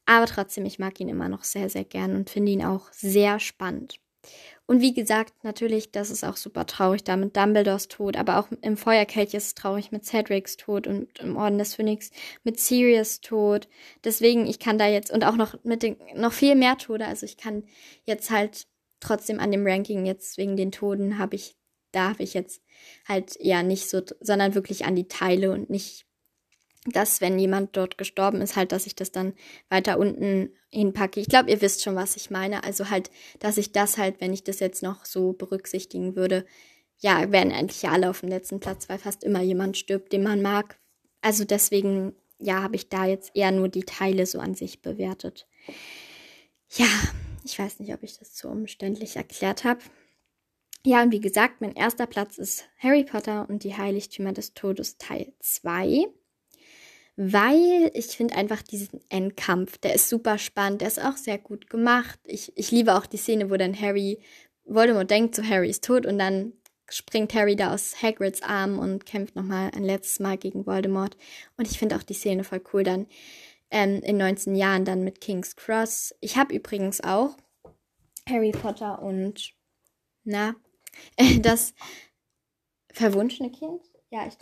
Aber 0.06 0.26
trotzdem, 0.28 0.66
ich 0.66 0.80
mag 0.80 1.00
ihn 1.00 1.10
immer 1.10 1.30
noch 1.30 1.44
sehr, 1.44 1.70
sehr 1.70 1.84
gern 1.84 2.16
und 2.16 2.30
finde 2.30 2.52
ihn 2.52 2.64
auch 2.64 2.92
sehr 2.92 3.40
spannend. 3.40 4.00
Und 4.68 4.82
wie 4.82 4.94
gesagt, 4.94 5.44
natürlich, 5.44 5.92
das 5.92 6.10
ist 6.10 6.24
auch 6.24 6.38
super 6.38 6.66
traurig 6.66 7.04
da 7.04 7.16
mit 7.18 7.38
Dumbledores 7.38 7.88
Tod, 7.88 8.18
aber 8.18 8.40
auch 8.40 8.48
im 8.62 8.78
Feuerkelch 8.78 9.36
ist 9.36 9.46
es 9.46 9.54
traurig 9.54 9.92
mit 9.92 10.06
Cedrics 10.06 10.58
Tod 10.58 10.88
und 10.88 11.20
im 11.20 11.38
Orden 11.38 11.60
des 11.60 11.76
Phönix 11.76 12.10
mit 12.44 12.60
Sirius 12.60 13.22
Tod. 13.22 13.68
Deswegen, 14.04 14.48
ich 14.48 14.58
kann 14.58 14.80
da 14.80 14.88
jetzt, 14.88 15.12
und 15.12 15.24
auch 15.24 15.36
noch 15.36 15.64
mit 15.64 15.84
den, 15.84 15.98
noch 16.16 16.34
viel 16.34 16.56
mehr 16.56 16.78
Tode, 16.78 17.06
also 17.06 17.26
ich 17.26 17.38
kann 17.38 17.64
jetzt 18.06 18.32
halt 18.32 18.66
trotzdem 19.00 19.40
an 19.40 19.52
dem 19.52 19.68
Ranking 19.68 20.06
jetzt 20.06 20.38
wegen 20.38 20.58
den 20.58 20.72
Toten 20.72 21.20
habe 21.20 21.36
ich, 21.36 21.56
da 21.92 22.10
habe 22.10 22.24
ich 22.24 22.34
jetzt 22.34 22.64
halt 23.08 23.38
ja 23.40 23.62
nicht 23.62 23.88
so, 23.88 24.02
sondern 24.20 24.56
wirklich 24.56 24.86
an 24.86 24.96
die 24.96 25.08
Teile 25.08 25.52
und 25.52 25.70
nicht 25.70 26.08
dass 26.86 27.20
wenn 27.20 27.40
jemand 27.40 27.76
dort 27.76 27.98
gestorben 27.98 28.42
ist, 28.42 28.56
halt, 28.56 28.72
dass 28.72 28.86
ich 28.86 28.96
das 28.96 29.12
dann 29.12 29.34
weiter 29.70 29.98
unten 29.98 30.52
hinpacke. 30.70 31.20
Ich 31.20 31.28
glaube, 31.28 31.50
ihr 31.50 31.62
wisst 31.62 31.84
schon, 31.84 31.96
was 31.96 32.16
ich 32.16 32.30
meine. 32.30 32.64
Also 32.64 32.90
halt, 32.90 33.10
dass 33.40 33.58
ich 33.58 33.72
das 33.72 33.98
halt, 33.98 34.22
wenn 34.22 34.34
ich 34.34 34.44
das 34.44 34.60
jetzt 34.60 34.84
noch 34.84 35.06
so 35.06 35.34
berücksichtigen 35.34 36.16
würde, 36.16 36.46
ja, 37.00 37.32
wären 37.32 37.52
eigentlich 37.52 37.88
alle 37.90 38.10
auf 38.10 38.22
dem 38.22 38.30
letzten 38.30 38.60
Platz, 38.60 38.88
weil 38.88 39.00
fast 39.00 39.24
immer 39.24 39.42
jemand 39.42 39.78
stirbt, 39.78 40.14
den 40.14 40.24
man 40.24 40.42
mag. 40.42 40.80
Also 41.22 41.44
deswegen, 41.44 42.14
ja, 42.40 42.62
habe 42.62 42.76
ich 42.76 42.90
da 42.90 43.06
jetzt 43.06 43.32
eher 43.36 43.52
nur 43.52 43.68
die 43.68 43.84
Teile 43.84 44.26
so 44.26 44.40
an 44.40 44.54
sich 44.54 44.82
bewertet. 44.82 45.48
Ja, 46.70 46.88
ich 47.44 47.58
weiß 47.58 47.80
nicht, 47.80 47.94
ob 47.94 48.04
ich 48.04 48.18
das 48.18 48.34
zu 48.34 48.48
umständlich 48.48 49.16
erklärt 49.16 49.64
habe. 49.64 49.82
Ja, 50.86 51.02
und 51.02 51.12
wie 51.12 51.20
gesagt, 51.20 51.62
mein 51.62 51.74
erster 51.74 52.06
Platz 52.06 52.38
ist 52.38 52.66
Harry 52.78 53.04
Potter 53.04 53.50
und 53.50 53.64
die 53.64 53.76
Heiligtümer 53.76 54.34
des 54.34 54.54
Todes 54.54 54.98
Teil 55.00 55.34
2. 55.40 56.06
Weil 57.18 57.92
ich 57.94 58.08
finde 58.08 58.36
einfach 58.36 58.62
diesen 58.62 59.00
Endkampf, 59.10 59.78
der 59.78 59.96
ist 59.96 60.10
super 60.10 60.38
spannend, 60.38 60.82
der 60.82 60.90
ist 60.90 61.04
auch 61.04 61.16
sehr 61.16 61.38
gut 61.38 61.70
gemacht. 61.70 62.20
Ich, 62.26 62.52
ich 62.58 62.72
liebe 62.72 62.96
auch 62.96 63.06
die 63.06 63.18
Szene, 63.18 63.50
wo 63.50 63.56
dann 63.56 63.80
Harry, 63.80 64.20
Voldemort 64.66 65.10
denkt, 65.10 65.36
so 65.36 65.44
Harry 65.44 65.70
ist 65.70 65.86
tot 65.86 66.06
und 66.06 66.20
dann 66.20 66.54
springt 66.90 67.34
Harry 67.34 67.56
da 67.56 67.74
aus 67.74 68.02
Hagrids 68.02 68.42
Arm 68.42 68.80
und 68.80 69.06
kämpft 69.06 69.36
nochmal 69.36 69.72
ein 69.76 69.84
letztes 69.84 70.20
Mal 70.20 70.38
gegen 70.38 70.66
Voldemort. 70.66 71.18
Und 71.58 71.70
ich 71.70 71.80
finde 71.80 71.96
auch 71.96 72.04
die 72.04 72.14
Szene 72.14 72.44
voll 72.44 72.62
cool 72.74 72.84
dann 72.84 73.08
ähm, 73.72 74.02
in 74.04 74.18
19 74.18 74.56
Jahren 74.56 74.86
dann 74.86 75.04
mit 75.04 75.22
King's 75.22 75.56
Cross. 75.56 76.14
Ich 76.20 76.38
habe 76.38 76.54
übrigens 76.54 77.02
auch 77.02 77.38
Harry 78.28 78.52
Potter 78.52 79.02
und 79.02 79.54
na, 80.24 80.56
das 81.40 81.74
verwunschene 82.92 83.52
Kind. 83.52 83.82
Ja, 84.10 84.28
ich, 84.28 84.38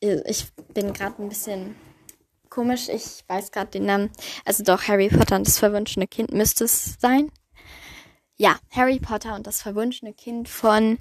ich 0.00 0.52
bin 0.74 0.92
gerade 0.92 1.22
ein 1.22 1.28
bisschen 1.28 1.74
komisch. 2.52 2.88
Ich 2.88 3.24
weiß 3.28 3.50
gerade 3.50 3.70
den 3.70 3.86
Namen. 3.86 4.10
Also 4.44 4.62
doch, 4.62 4.86
Harry 4.86 5.08
Potter 5.08 5.36
und 5.36 5.46
das 5.46 5.58
verwunschene 5.58 6.06
Kind 6.06 6.32
müsste 6.32 6.64
es 6.64 6.96
sein. 7.00 7.30
Ja, 8.36 8.58
Harry 8.70 8.98
Potter 8.98 9.34
und 9.34 9.46
das 9.46 9.62
verwunschene 9.62 10.12
Kind 10.12 10.48
von 10.48 10.98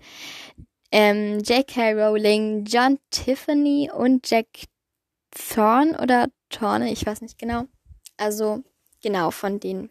ähm, 0.92 1.40
J.K. 1.40 1.94
Rowling, 1.94 2.66
John 2.66 3.00
Tiffany 3.10 3.90
und 3.94 4.30
Jack 4.30 4.48
Thorne 5.32 6.00
oder 6.02 6.28
Thorne, 6.50 6.92
ich 6.92 7.06
weiß 7.06 7.22
nicht 7.22 7.38
genau. 7.38 7.66
Also 8.18 8.64
genau 9.02 9.32
von 9.32 9.60
denen. 9.60 9.90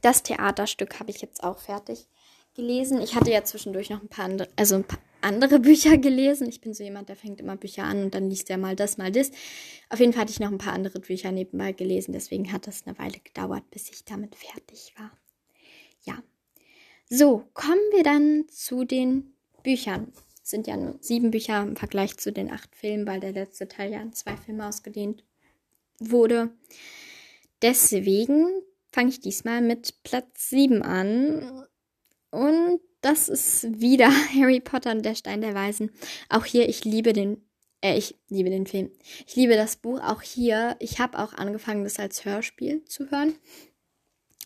Das 0.00 0.22
Theaterstück 0.22 0.98
habe 1.00 1.10
ich 1.10 1.20
jetzt 1.20 1.42
auch 1.42 1.58
fertig 1.58 2.08
gelesen. 2.54 3.00
Ich 3.00 3.14
hatte 3.14 3.30
ja 3.30 3.44
zwischendurch 3.44 3.90
noch 3.90 4.02
ein 4.02 4.08
paar 4.08 4.24
andere, 4.26 4.48
also 4.56 4.76
ein 4.76 4.84
paar 4.84 4.98
andere 5.24 5.58
Bücher 5.60 5.98
gelesen. 5.98 6.48
Ich 6.48 6.60
bin 6.60 6.74
so 6.74 6.84
jemand, 6.84 7.08
der 7.08 7.16
fängt 7.16 7.40
immer 7.40 7.56
Bücher 7.56 7.84
an 7.84 8.04
und 8.04 8.14
dann 8.14 8.30
liest 8.30 8.50
er 8.50 8.58
mal 8.58 8.76
das, 8.76 8.98
mal 8.98 9.10
das. 9.10 9.30
Auf 9.88 10.00
jeden 10.00 10.12
Fall 10.12 10.22
hatte 10.22 10.32
ich 10.32 10.40
noch 10.40 10.52
ein 10.52 10.58
paar 10.58 10.72
andere 10.74 11.00
Bücher 11.00 11.32
nebenbei 11.32 11.72
gelesen. 11.72 12.12
Deswegen 12.12 12.52
hat 12.52 12.66
das 12.66 12.86
eine 12.86 12.98
Weile 12.98 13.18
gedauert, 13.18 13.68
bis 13.70 13.90
ich 13.90 14.04
damit 14.04 14.36
fertig 14.36 14.94
war. 14.96 15.10
Ja. 16.04 16.22
So, 17.08 17.44
kommen 17.54 17.80
wir 17.92 18.02
dann 18.02 18.46
zu 18.48 18.84
den 18.84 19.34
Büchern. 19.62 20.12
Es 20.42 20.50
sind 20.50 20.66
ja 20.66 20.76
nur 20.76 20.96
sieben 21.00 21.30
Bücher 21.30 21.62
im 21.62 21.76
Vergleich 21.76 22.16
zu 22.18 22.32
den 22.32 22.50
acht 22.50 22.74
Filmen, 22.76 23.06
weil 23.06 23.20
der 23.20 23.32
letzte 23.32 23.66
Teil 23.66 23.92
ja 23.92 24.00
in 24.00 24.12
zwei 24.12 24.36
Filme 24.36 24.68
ausgedehnt 24.68 25.24
wurde. 25.98 26.50
Deswegen 27.62 28.46
fange 28.92 29.08
ich 29.08 29.20
diesmal 29.20 29.62
mit 29.62 30.02
Platz 30.02 30.50
sieben 30.50 30.82
an. 30.82 31.66
Und 32.30 32.80
das 33.04 33.28
ist 33.28 33.80
wieder 33.80 34.08
Harry 34.34 34.60
Potter 34.60 34.92
und 34.92 35.04
der 35.04 35.14
Stein 35.14 35.40
der 35.40 35.54
Weisen. 35.54 35.90
Auch 36.28 36.44
hier, 36.44 36.68
ich 36.68 36.84
liebe 36.84 37.12
den, 37.12 37.44
äh, 37.82 37.96
ich 37.96 38.16
liebe 38.28 38.50
den 38.50 38.66
Film. 38.66 38.90
Ich 39.26 39.36
liebe 39.36 39.54
das 39.54 39.76
Buch. 39.76 40.00
Auch 40.00 40.22
hier, 40.22 40.76
ich 40.80 40.98
habe 41.00 41.18
auch 41.18 41.34
angefangen, 41.34 41.84
das 41.84 41.98
als 41.98 42.24
Hörspiel 42.24 42.84
zu 42.86 43.10
hören. 43.10 43.34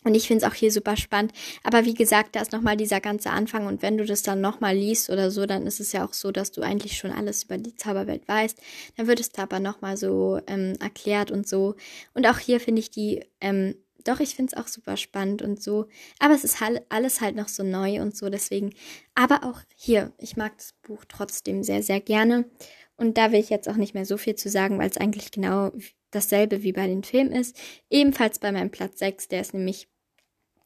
Und 0.05 0.15
ich 0.15 0.29
finde 0.29 0.45
es 0.45 0.51
auch 0.51 0.55
hier 0.55 0.71
super 0.71 0.97
spannend. 0.97 1.33
Aber 1.65 1.85
wie 1.85 1.95
gesagt, 1.95 2.37
da 2.37 2.41
ist 2.41 2.53
nochmal 2.53 2.77
dieser 2.77 3.01
ganze 3.01 3.31
Anfang. 3.31 3.67
Und 3.67 3.83
wenn 3.83 3.99
du 3.99 4.05
das 4.05 4.23
dann 4.23 4.41
nochmal 4.41 4.77
liest 4.77 5.11
oder 5.11 5.31
so, 5.31 5.45
dann 5.45 5.67
ist 5.67 5.81
es 5.81 5.93
ja 5.93 6.05
auch 6.05 6.13
so, 6.13 6.31
dass 6.31 6.53
du 6.53 6.63
eigentlich 6.63 6.97
schon 6.97 7.11
alles 7.11 7.45
über 7.45 7.59
die 7.59 7.75
Zauberwelt 7.75 8.27
weißt. 8.29 8.59
Dann 8.97 9.07
wird 9.07 9.21
es 9.21 9.31
da 9.31 9.43
aber 9.43 9.61
nochmal 9.61 9.97
so 9.97 10.41
ähm, 10.47 10.75
erklärt 10.81 11.31
und 11.31 11.49
so. 11.49 11.75
Und 12.15 12.27
auch 12.27 12.39
hier 12.39 12.61
finde 12.61 12.81
ich 12.81 12.91
die 12.91 13.25
ähm, 13.41 13.75
doch, 14.05 14.21
ich 14.21 14.35
finde 14.35 14.53
es 14.53 14.63
auch 14.63 14.69
super 14.69 14.97
spannend 14.97 15.43
und 15.43 15.63
so. 15.63 15.89
Aber 16.19 16.35
es 16.35 16.45
ist 16.45 16.61
halt 16.61 16.83
alles 16.89 17.21
halt 17.21 17.37
noch 17.37 17.49
so 17.49 17.63
neu 17.63 18.01
und 18.01 18.17
so, 18.17 18.29
deswegen. 18.31 18.75
Aber 19.15 19.45
auch 19.45 19.61
hier, 19.77 20.13
ich 20.19 20.37
mag 20.37 20.57
das 20.57 20.75
Buch 20.83 21.05
trotzdem 21.09 21.63
sehr, 21.63 21.83
sehr 21.83 22.01
gerne. 22.01 22.49
Und 22.97 23.17
da 23.17 23.33
will 23.33 23.41
ich 23.41 23.51
jetzt 23.51 23.69
auch 23.69 23.77
nicht 23.77 23.95
mehr 23.95 24.05
so 24.05 24.17
viel 24.17 24.35
zu 24.35 24.49
sagen, 24.49 24.79
weil 24.79 24.91
es 24.91 24.97
eigentlich 24.97 25.31
genau 25.31 25.73
dasselbe 26.11 26.63
wie 26.63 26.73
bei 26.73 26.87
den 26.87 27.05
Filmen 27.05 27.33
ist. 27.33 27.57
Ebenfalls 27.91 28.39
bei 28.39 28.51
meinem 28.51 28.71
Platz 28.71 28.99
6, 28.99 29.29
der 29.29 29.41
ist 29.41 29.55
nämlich 29.55 29.89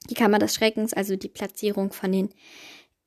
die 0.08 0.14
Kammer 0.14 0.38
des 0.38 0.54
Schreckens, 0.54 0.92
also 0.92 1.16
die 1.16 1.28
Platzierung 1.28 1.92
von 1.92 2.12
den 2.12 2.30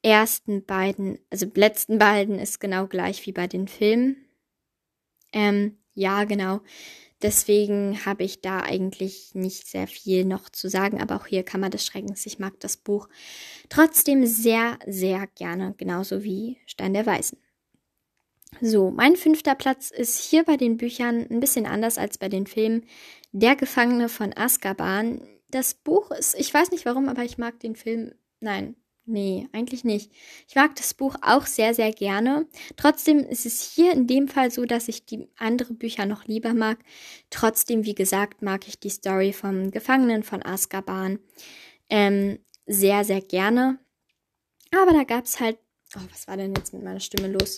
ersten 0.02 0.64
beiden, 0.66 1.20
also 1.30 1.48
letzten 1.56 1.98
beiden 1.98 2.40
ist 2.40 2.60
genau 2.60 2.88
gleich 2.88 3.26
wie 3.26 3.32
bei 3.32 3.48
den 3.48 3.68
Filmen. 3.68 4.18
Ähm, 5.34 5.78
ja, 5.94 6.24
genau. 6.26 6.62
Deswegen 7.22 8.06
habe 8.06 8.24
ich 8.24 8.42
da 8.42 8.60
eigentlich 8.60 9.34
nicht 9.34 9.68
sehr 9.68 9.88
viel 9.88 10.26
noch 10.26 10.50
zu 10.50 10.70
sagen, 10.70 11.02
aber 11.02 11.16
auch 11.16 11.28
hier 11.28 11.44
Kammer 11.44 11.70
des 11.70 11.86
Schreckens. 11.86 12.26
Ich 12.26 12.40
mag 12.40 12.60
das 12.60 12.78
Buch 12.78 13.08
trotzdem 13.70 14.26
sehr, 14.26 14.78
sehr 14.86 15.28
gerne, 15.28 15.74
genauso 15.78 16.24
wie 16.24 16.58
Stein 16.66 16.94
der 16.94 17.06
Weißen. 17.06 17.38
So, 18.62 18.92
mein 18.92 19.16
fünfter 19.16 19.56
Platz 19.56 19.92
ist 19.92 20.18
hier 20.18 20.44
bei 20.44 20.58
den 20.58 20.78
Büchern 20.78 21.26
ein 21.30 21.40
bisschen 21.40 21.66
anders 21.66 21.98
als 21.98 22.18
bei 22.18 22.30
den 22.30 22.48
Filmen. 22.48 22.86
Der 23.32 23.56
Gefangene 23.56 24.08
von 24.10 24.34
Azkaban. 24.36 25.22
Das 25.50 25.74
Buch 25.74 26.12
ist, 26.12 26.36
ich 26.36 26.54
weiß 26.54 26.72
nicht 26.72 26.86
warum, 26.86 27.10
aber 27.10 27.24
ich 27.24 27.38
mag 27.38 27.60
den 27.60 27.76
Film. 27.76 28.14
Nein, 28.40 28.76
Nee, 29.08 29.48
eigentlich 29.54 29.84
nicht. 29.84 30.12
Ich 30.48 30.56
mag 30.56 30.76
das 30.76 30.96
Buch 30.96 31.16
auch 31.22 31.46
sehr, 31.46 31.76
sehr 31.76 31.92
gerne. 31.92 32.48
Trotzdem 32.76 33.20
ist 33.20 33.46
es 33.46 33.62
hier 33.62 33.92
in 33.92 34.08
dem 34.08 34.28
Fall 34.28 34.50
so, 34.50 34.66
dass 34.66 34.88
ich 34.88 35.06
die 35.06 35.28
anderen 35.38 35.78
Bücher 35.78 36.08
noch 36.08 36.26
lieber 36.26 36.56
mag. 36.56 36.80
Trotzdem, 37.30 37.86
wie 37.86 37.94
gesagt, 37.94 38.42
mag 38.42 38.68
ich 38.68 38.80
die 38.80 38.90
Story 38.90 39.32
vom 39.32 39.70
Gefangenen 39.70 40.24
von 40.24 40.44
Azkaban 40.44 41.20
ähm, 41.90 42.40
sehr, 42.68 43.04
sehr 43.06 43.22
gerne. 43.22 43.80
Aber 44.72 44.94
da 44.94 45.04
gab 45.04 45.26
es 45.26 45.40
halt 45.40 45.60
Oh, 45.98 46.02
was 46.12 46.28
war 46.28 46.36
denn 46.36 46.54
jetzt 46.54 46.74
mit 46.74 46.84
meiner 46.84 47.00
Stimme 47.00 47.30
los? 47.30 47.58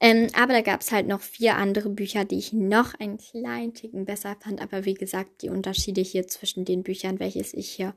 Ähm, 0.00 0.28
aber 0.34 0.54
da 0.54 0.62
gab 0.62 0.80
es 0.80 0.90
halt 0.90 1.06
noch 1.06 1.20
vier 1.20 1.56
andere 1.56 1.90
Bücher, 1.90 2.24
die 2.24 2.38
ich 2.38 2.52
noch 2.52 2.94
ein 2.94 3.18
klein 3.18 3.74
Ticken 3.74 4.06
besser 4.06 4.36
fand. 4.40 4.62
Aber 4.62 4.86
wie 4.86 4.94
gesagt, 4.94 5.42
die 5.42 5.50
Unterschiede 5.50 6.00
hier 6.00 6.26
zwischen 6.26 6.64
den 6.64 6.82
Büchern, 6.82 7.20
welches 7.20 7.52
ich 7.52 7.70
hier 7.70 7.94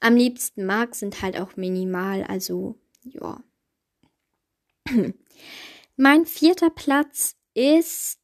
am 0.00 0.14
liebsten 0.16 0.66
mag, 0.66 0.94
sind 0.94 1.22
halt 1.22 1.40
auch 1.40 1.56
minimal. 1.56 2.24
Also, 2.24 2.76
ja. 3.04 3.42
mein 5.96 6.26
vierter 6.26 6.70
Platz 6.70 7.36
ist 7.54 8.20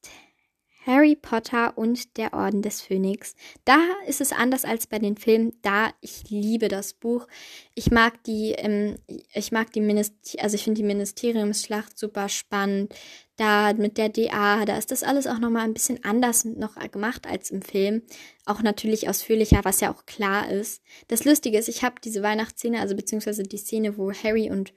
Harry 0.86 1.16
Potter 1.16 1.76
und 1.76 2.16
der 2.16 2.32
Orden 2.32 2.62
des 2.62 2.80
Phönix. 2.80 3.34
Da 3.64 3.78
ist 4.06 4.20
es 4.20 4.32
anders 4.32 4.64
als 4.64 4.86
bei 4.86 5.00
den 5.00 5.16
Filmen. 5.16 5.52
Da 5.62 5.90
ich 6.00 6.30
liebe 6.30 6.68
das 6.68 6.94
Buch. 6.94 7.26
Ich 7.74 7.90
mag 7.90 8.22
die, 8.24 8.52
ähm, 8.52 8.96
ich 9.34 9.50
mag 9.50 9.72
die 9.72 9.80
Minister 9.80 10.16
also 10.42 10.54
ich 10.54 10.64
finde 10.64 10.80
die 10.80 10.86
Ministeriumsschlacht 10.86 11.98
super 11.98 12.28
spannend. 12.28 12.94
Da 13.36 13.74
mit 13.74 13.98
der 13.98 14.08
DA, 14.08 14.64
da 14.64 14.78
ist 14.78 14.90
das 14.90 15.02
alles 15.02 15.26
auch 15.26 15.38
nochmal 15.38 15.64
ein 15.64 15.74
bisschen 15.74 16.02
anders 16.04 16.44
noch 16.44 16.76
gemacht 16.90 17.26
als 17.26 17.50
im 17.50 17.60
Film. 17.60 18.02
Auch 18.46 18.62
natürlich 18.62 19.08
ausführlicher, 19.08 19.60
was 19.64 19.80
ja 19.80 19.92
auch 19.92 20.06
klar 20.06 20.50
ist. 20.50 20.82
Das 21.08 21.24
Lustige 21.24 21.58
ist, 21.58 21.68
ich 21.68 21.82
habe 21.82 21.96
diese 22.02 22.22
Weihnachtsszene, 22.22 22.80
also 22.80 22.96
beziehungsweise 22.96 23.42
die 23.42 23.58
Szene, 23.58 23.98
wo 23.98 24.10
Harry 24.12 24.50
und 24.50 24.72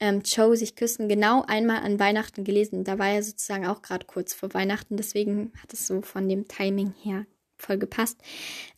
ähm, 0.00 0.22
Joe 0.24 0.56
sich 0.56 0.76
küssen, 0.76 1.08
genau 1.08 1.44
einmal 1.46 1.82
an 1.82 1.98
Weihnachten 1.98 2.44
gelesen. 2.44 2.84
Da 2.84 2.98
war 2.98 3.10
er 3.10 3.22
sozusagen 3.22 3.66
auch 3.66 3.82
gerade 3.82 4.06
kurz 4.06 4.34
vor 4.34 4.54
Weihnachten, 4.54 4.96
deswegen 4.96 5.52
hat 5.62 5.72
es 5.72 5.86
so 5.86 6.02
von 6.02 6.28
dem 6.28 6.48
Timing 6.48 6.94
her 7.02 7.26
voll 7.56 7.78
gepasst. 7.78 8.18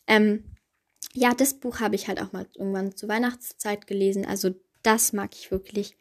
Ähm, 0.06 0.44
ja, 1.12 1.34
das 1.34 1.54
Buch 1.54 1.80
habe 1.80 1.96
ich 1.96 2.08
halt 2.08 2.20
auch 2.20 2.32
mal 2.32 2.46
irgendwann 2.56 2.96
zur 2.96 3.08
Weihnachtszeit 3.08 3.86
gelesen. 3.86 4.24
Also 4.24 4.54
das 4.82 5.12
mag 5.12 5.34
ich 5.34 5.50
wirklich 5.50 5.96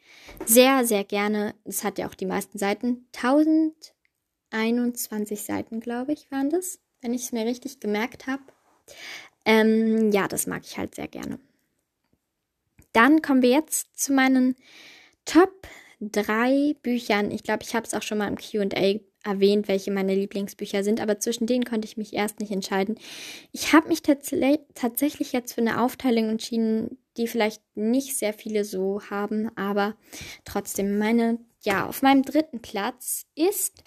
sehr, 0.46 0.86
sehr 0.86 1.04
gerne. 1.04 1.54
Es 1.64 1.84
hat 1.84 1.98
ja 1.98 2.08
auch 2.08 2.14
die 2.14 2.26
meisten 2.26 2.58
Seiten. 2.58 3.06
1021 3.14 5.42
Seiten, 5.42 5.80
glaube 5.80 6.12
ich, 6.12 6.30
waren 6.30 6.50
das, 6.50 6.78
wenn 7.00 7.12
ich 7.12 7.24
es 7.24 7.32
mir 7.32 7.44
richtig 7.44 7.80
gemerkt 7.80 8.26
habe. 8.26 8.42
Ähm, 9.44 10.12
ja, 10.12 10.28
das 10.28 10.46
mag 10.46 10.62
ich 10.64 10.78
halt 10.78 10.94
sehr 10.94 11.08
gerne. 11.08 11.40
Dann 12.92 13.22
kommen 13.22 13.42
wir 13.42 13.50
jetzt 13.50 13.98
zu 13.98 14.12
meinen 14.12 14.56
Top 15.24 15.66
3 16.00 16.76
Büchern. 16.82 17.30
Ich 17.30 17.42
glaube, 17.42 17.62
ich 17.62 17.74
habe 17.74 17.86
es 17.86 17.94
auch 17.94 18.02
schon 18.02 18.18
mal 18.18 18.28
im 18.28 18.36
QA 18.36 19.00
erwähnt, 19.22 19.68
welche 19.68 19.90
meine 19.90 20.14
Lieblingsbücher 20.14 20.82
sind, 20.82 21.00
aber 21.00 21.18
zwischen 21.18 21.46
denen 21.46 21.64
konnte 21.64 21.86
ich 21.86 21.96
mich 21.96 22.14
erst 22.14 22.40
nicht 22.40 22.52
entscheiden. 22.52 22.98
Ich 23.52 23.72
habe 23.72 23.88
mich 23.88 24.02
tats 24.02 24.32
tatsächlich 24.74 25.32
jetzt 25.32 25.52
für 25.52 25.60
eine 25.60 25.82
Aufteilung 25.82 26.30
entschieden, 26.30 26.98
die 27.16 27.28
vielleicht 27.28 27.62
nicht 27.74 28.16
sehr 28.16 28.32
viele 28.32 28.64
so 28.64 29.02
haben, 29.10 29.50
aber 29.56 29.96
trotzdem 30.44 30.98
meine, 30.98 31.38
ja, 31.62 31.86
auf 31.86 32.00
meinem 32.00 32.22
dritten 32.22 32.62
Platz 32.62 33.26
ist 33.34 33.84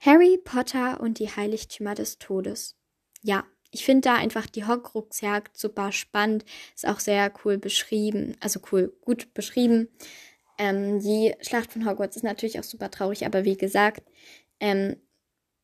Harry 0.00 0.38
Potter 0.42 1.00
und 1.00 1.20
die 1.20 1.28
Heiligtümer 1.28 1.94
des 1.94 2.18
Todes. 2.18 2.76
Ja, 3.22 3.44
ich 3.70 3.84
finde 3.84 4.08
da 4.08 4.14
einfach 4.14 4.46
die 4.46 4.66
Hogwarts-Jagd 4.66 5.56
super 5.56 5.92
spannend, 5.92 6.44
ist 6.74 6.86
auch 6.86 7.00
sehr 7.00 7.32
cool 7.44 7.58
beschrieben, 7.58 8.36
also 8.40 8.60
cool, 8.72 8.92
gut 9.00 9.34
beschrieben. 9.34 9.88
Ähm, 10.58 11.00
die 11.00 11.34
Schlacht 11.40 11.72
von 11.72 11.86
Hogwarts 11.86 12.16
ist 12.16 12.22
natürlich 12.22 12.58
auch 12.58 12.64
super 12.64 12.90
traurig, 12.90 13.26
aber 13.26 13.44
wie 13.44 13.56
gesagt, 13.56 14.02
ähm, 14.60 14.96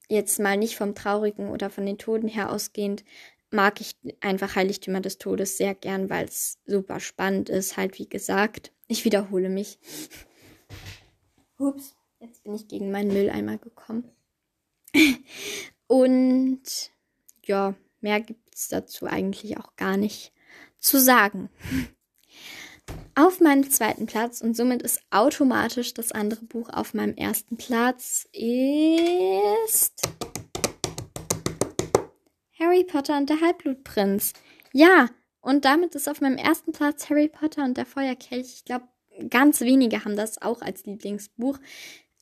jetzt 0.09 0.41
mal 0.41 0.57
nicht 0.57 0.77
vom 0.77 0.95
Traurigen 0.95 1.51
oder 1.51 1.71
von 1.71 1.87
den 1.87 1.99
Toten 1.99 2.29
her 2.29 2.53
ausgehend, 2.53 3.05
mag 3.51 3.81
ich 3.81 3.97
einfach 4.21 4.55
Heiligtümer 4.57 5.01
des 5.01 5.19
Todes 5.19 5.57
sehr 5.57 5.75
gern, 5.75 6.11
weil 6.11 6.27
es 6.27 6.59
super 6.67 7.01
spannend 7.01 7.49
ist, 7.49 7.77
halt 7.77 7.99
wie 7.99 8.09
gesagt. 8.09 8.73
Ich 8.89 9.05
wiederhole 9.05 9.49
mich. 9.49 9.79
Ups, 11.59 11.95
jetzt 12.21 12.43
bin 12.45 12.55
ich 12.55 12.69
gegen 12.69 12.91
meinen 12.91 13.13
Mülleimer 13.13 13.59
gekommen. 13.59 14.11
Und 15.87 16.91
ja, 17.45 17.75
mehr 18.01 18.21
gibt 18.21 18.55
es 18.55 18.69
dazu 18.69 19.07
eigentlich 19.07 19.59
auch 19.59 19.77
gar 19.77 19.97
nicht 19.97 20.33
zu 20.79 21.01
sagen. 21.01 21.51
Auf 23.15 23.41
meinem 23.41 23.71
zweiten 23.71 24.07
Platz 24.07 24.41
und 24.41 24.57
somit 24.57 24.83
ist 24.83 25.01
automatisch 25.11 25.95
das 25.95 26.13
andere 26.13 26.45
Buch 26.45 26.69
auf 26.71 26.95
meinem 26.95 27.15
ersten 27.17 27.57
Platz 27.57 28.27
ist 28.33 30.03
Harry 32.59 32.85
Potter 32.85 33.17
und 33.17 33.29
der 33.29 33.41
Halbblutprinz. 33.41 34.33
Ja, 34.73 35.09
und 35.41 35.65
damit 35.65 35.95
ist 35.95 36.09
auf 36.09 36.21
meinem 36.21 36.37
ersten 36.37 36.73
Platz 36.73 37.09
Harry 37.11 37.29
Potter 37.29 37.65
und 37.65 37.77
der 37.77 37.87
Feuerkelch. 37.87 38.55
Ich 38.55 38.65
glaube, 38.65 38.87
ganz 39.29 39.61
wenige 39.61 40.05
haben 40.05 40.17
das 40.17 40.41
auch 40.41 40.63
als 40.63 40.85
Lieblingsbuch. 40.85 41.59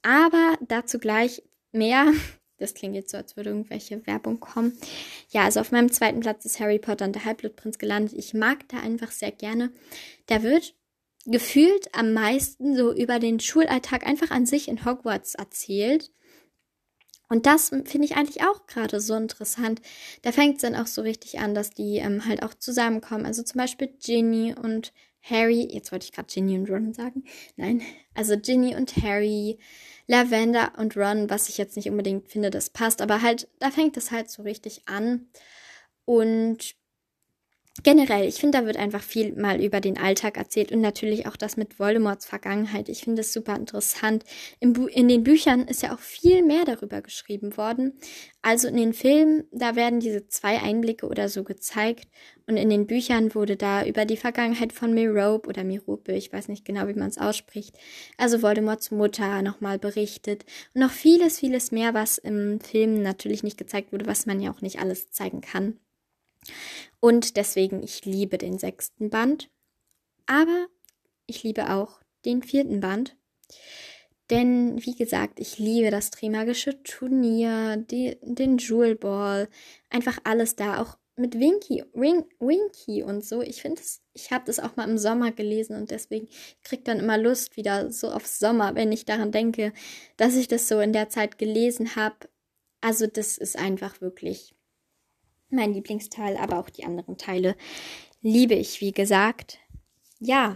Aber 0.02 0.56
dazu 0.60 0.98
gleich 0.98 1.42
mehr. 1.72 2.12
Das 2.58 2.74
klingt 2.74 2.94
jetzt 2.94 3.10
so, 3.10 3.16
als 3.16 3.36
würde 3.36 3.50
irgendwelche 3.50 4.06
Werbung 4.06 4.40
kommen. 4.40 4.76
Ja, 5.30 5.44
also 5.44 5.60
auf 5.60 5.72
meinem 5.72 5.92
zweiten 5.92 6.20
Platz 6.20 6.44
ist 6.44 6.60
Harry 6.60 6.78
Potter 6.78 7.04
und 7.06 7.14
der 7.14 7.24
Halbblutprinz 7.24 7.78
gelandet. 7.78 8.14
Ich 8.16 8.34
mag 8.34 8.68
da 8.68 8.78
einfach 8.78 9.10
sehr 9.10 9.32
gerne. 9.32 9.72
Der 10.28 10.42
wird 10.42 10.74
gefühlt 11.24 11.94
am 11.94 12.12
meisten 12.12 12.76
so 12.76 12.92
über 12.92 13.18
den 13.18 13.38
Schulalltag 13.40 14.06
einfach 14.06 14.30
an 14.30 14.46
sich 14.46 14.68
in 14.68 14.84
Hogwarts 14.84 15.34
erzählt. 15.34 16.10
Und 17.28 17.44
das 17.44 17.68
finde 17.68 18.04
ich 18.04 18.16
eigentlich 18.16 18.42
auch 18.42 18.66
gerade 18.66 19.00
so 19.00 19.14
interessant. 19.14 19.82
Da 20.22 20.32
fängt 20.32 20.56
es 20.56 20.62
dann 20.62 20.74
auch 20.74 20.86
so 20.86 21.02
richtig 21.02 21.40
an, 21.40 21.54
dass 21.54 21.70
die 21.70 21.98
ähm, 21.98 22.24
halt 22.24 22.42
auch 22.42 22.54
zusammenkommen. 22.54 23.26
Also 23.26 23.42
zum 23.42 23.58
Beispiel 23.58 23.88
Ginny 24.02 24.54
und 24.54 24.92
Harry. 25.22 25.68
Jetzt 25.72 25.92
wollte 25.92 26.04
ich 26.04 26.12
gerade 26.12 26.32
Ginny 26.32 26.56
und 26.56 26.70
Ron 26.70 26.92
sagen. 26.92 27.24
Nein, 27.56 27.82
also 28.14 28.36
Ginny 28.36 28.74
und 28.74 28.96
Harry, 28.96 29.58
Lavender 30.06 30.72
und 30.78 30.96
Ron, 30.96 31.30
was 31.30 31.48
ich 31.48 31.58
jetzt 31.58 31.76
nicht 31.76 31.88
unbedingt 31.88 32.28
finde, 32.28 32.50
das 32.50 32.70
passt. 32.70 33.02
Aber 33.02 33.22
halt, 33.22 33.48
da 33.58 33.70
fängt 33.70 33.96
es 33.96 34.10
halt 34.10 34.30
so 34.30 34.42
richtig 34.42 34.82
an. 34.86 35.28
Und 36.04 36.74
generell, 37.82 38.26
ich 38.26 38.36
finde, 38.36 38.58
da 38.58 38.66
wird 38.66 38.76
einfach 38.76 39.02
viel 39.02 39.34
mal 39.34 39.62
über 39.62 39.80
den 39.80 39.98
Alltag 39.98 40.36
erzählt 40.36 40.72
und 40.72 40.80
natürlich 40.80 41.26
auch 41.26 41.36
das 41.36 41.56
mit 41.56 41.78
Voldemorts 41.78 42.26
Vergangenheit. 42.26 42.88
Ich 42.88 43.02
finde 43.02 43.20
es 43.22 43.32
super 43.32 43.56
interessant. 43.56 44.24
in 44.60 45.08
den 45.08 45.24
Büchern 45.24 45.66
ist 45.66 45.82
ja 45.82 45.94
auch 45.94 45.98
viel 45.98 46.42
mehr 46.44 46.64
darüber 46.64 47.02
geschrieben 47.02 47.56
worden. 47.56 47.98
Also 48.42 48.68
in 48.68 48.76
den 48.76 48.94
Filmen, 48.94 49.44
da 49.52 49.76
werden 49.76 50.00
diese 50.00 50.28
zwei 50.28 50.60
Einblicke 50.60 51.06
oder 51.06 51.28
so 51.28 51.44
gezeigt 51.44 52.08
und 52.46 52.56
in 52.56 52.70
den 52.70 52.86
Büchern 52.86 53.34
wurde 53.34 53.56
da 53.56 53.84
über 53.84 54.04
die 54.04 54.16
Vergangenheit 54.16 54.72
von 54.72 54.94
Merope 54.94 55.48
oder 55.48 55.64
Merope, 55.64 56.12
ich 56.12 56.32
weiß 56.32 56.48
nicht 56.48 56.64
genau, 56.64 56.88
wie 56.88 56.94
man 56.94 57.08
es 57.08 57.18
ausspricht, 57.18 57.76
also 58.16 58.40
Voldemorts 58.40 58.90
Mutter 58.90 59.42
nochmal 59.42 59.78
berichtet 59.78 60.44
und 60.74 60.80
noch 60.80 60.90
vieles, 60.90 61.40
vieles 61.40 61.72
mehr, 61.72 61.94
was 61.94 62.18
im 62.18 62.60
Film 62.60 63.02
natürlich 63.02 63.42
nicht 63.42 63.58
gezeigt 63.58 63.92
wurde, 63.92 64.06
was 64.06 64.26
man 64.26 64.40
ja 64.40 64.50
auch 64.50 64.62
nicht 64.62 64.80
alles 64.80 65.10
zeigen 65.10 65.40
kann. 65.40 65.78
Und 67.00 67.36
deswegen, 67.36 67.82
ich 67.82 68.04
liebe 68.04 68.38
den 68.38 68.58
sechsten 68.58 69.10
Band. 69.10 69.50
Aber 70.26 70.66
ich 71.26 71.42
liebe 71.42 71.70
auch 71.70 72.00
den 72.24 72.42
vierten 72.42 72.80
Band. 72.80 73.16
Denn, 74.30 74.84
wie 74.84 74.94
gesagt, 74.94 75.40
ich 75.40 75.58
liebe 75.58 75.90
das 75.90 76.10
Trimagische 76.10 76.82
Turnier, 76.82 77.78
die, 77.78 78.18
den 78.22 78.58
Jewel 78.58 78.94
Ball, 78.94 79.48
einfach 79.88 80.18
alles 80.24 80.54
da, 80.54 80.82
auch 80.82 80.98
mit 81.16 81.38
Winky, 81.38 81.84
Win, 81.94 82.24
Winky 82.38 83.02
und 83.02 83.24
so. 83.24 83.42
Ich 83.42 83.62
finde 83.62 83.82
ich 84.12 84.30
habe 84.30 84.44
das 84.46 84.60
auch 84.60 84.76
mal 84.76 84.88
im 84.88 84.98
Sommer 84.98 85.32
gelesen 85.32 85.76
und 85.76 85.90
deswegen 85.90 86.28
kriege 86.62 86.82
dann 86.82 87.00
immer 87.00 87.18
Lust 87.18 87.56
wieder 87.56 87.90
so 87.90 88.10
auf 88.10 88.26
Sommer, 88.26 88.74
wenn 88.74 88.92
ich 88.92 89.04
daran 89.04 89.32
denke, 89.32 89.72
dass 90.16 90.36
ich 90.36 90.48
das 90.48 90.68
so 90.68 90.80
in 90.80 90.92
der 90.92 91.08
Zeit 91.08 91.38
gelesen 91.38 91.96
habe. 91.96 92.28
Also 92.80 93.06
das 93.06 93.38
ist 93.38 93.58
einfach 93.58 94.00
wirklich 94.00 94.54
mein 95.50 95.72
Lieblingsteil, 95.72 96.36
aber 96.36 96.58
auch 96.58 96.70
die 96.70 96.84
anderen 96.84 97.16
Teile 97.16 97.56
liebe 98.20 98.54
ich, 98.54 98.80
wie 98.80 98.92
gesagt. 98.92 99.58
Ja, 100.20 100.54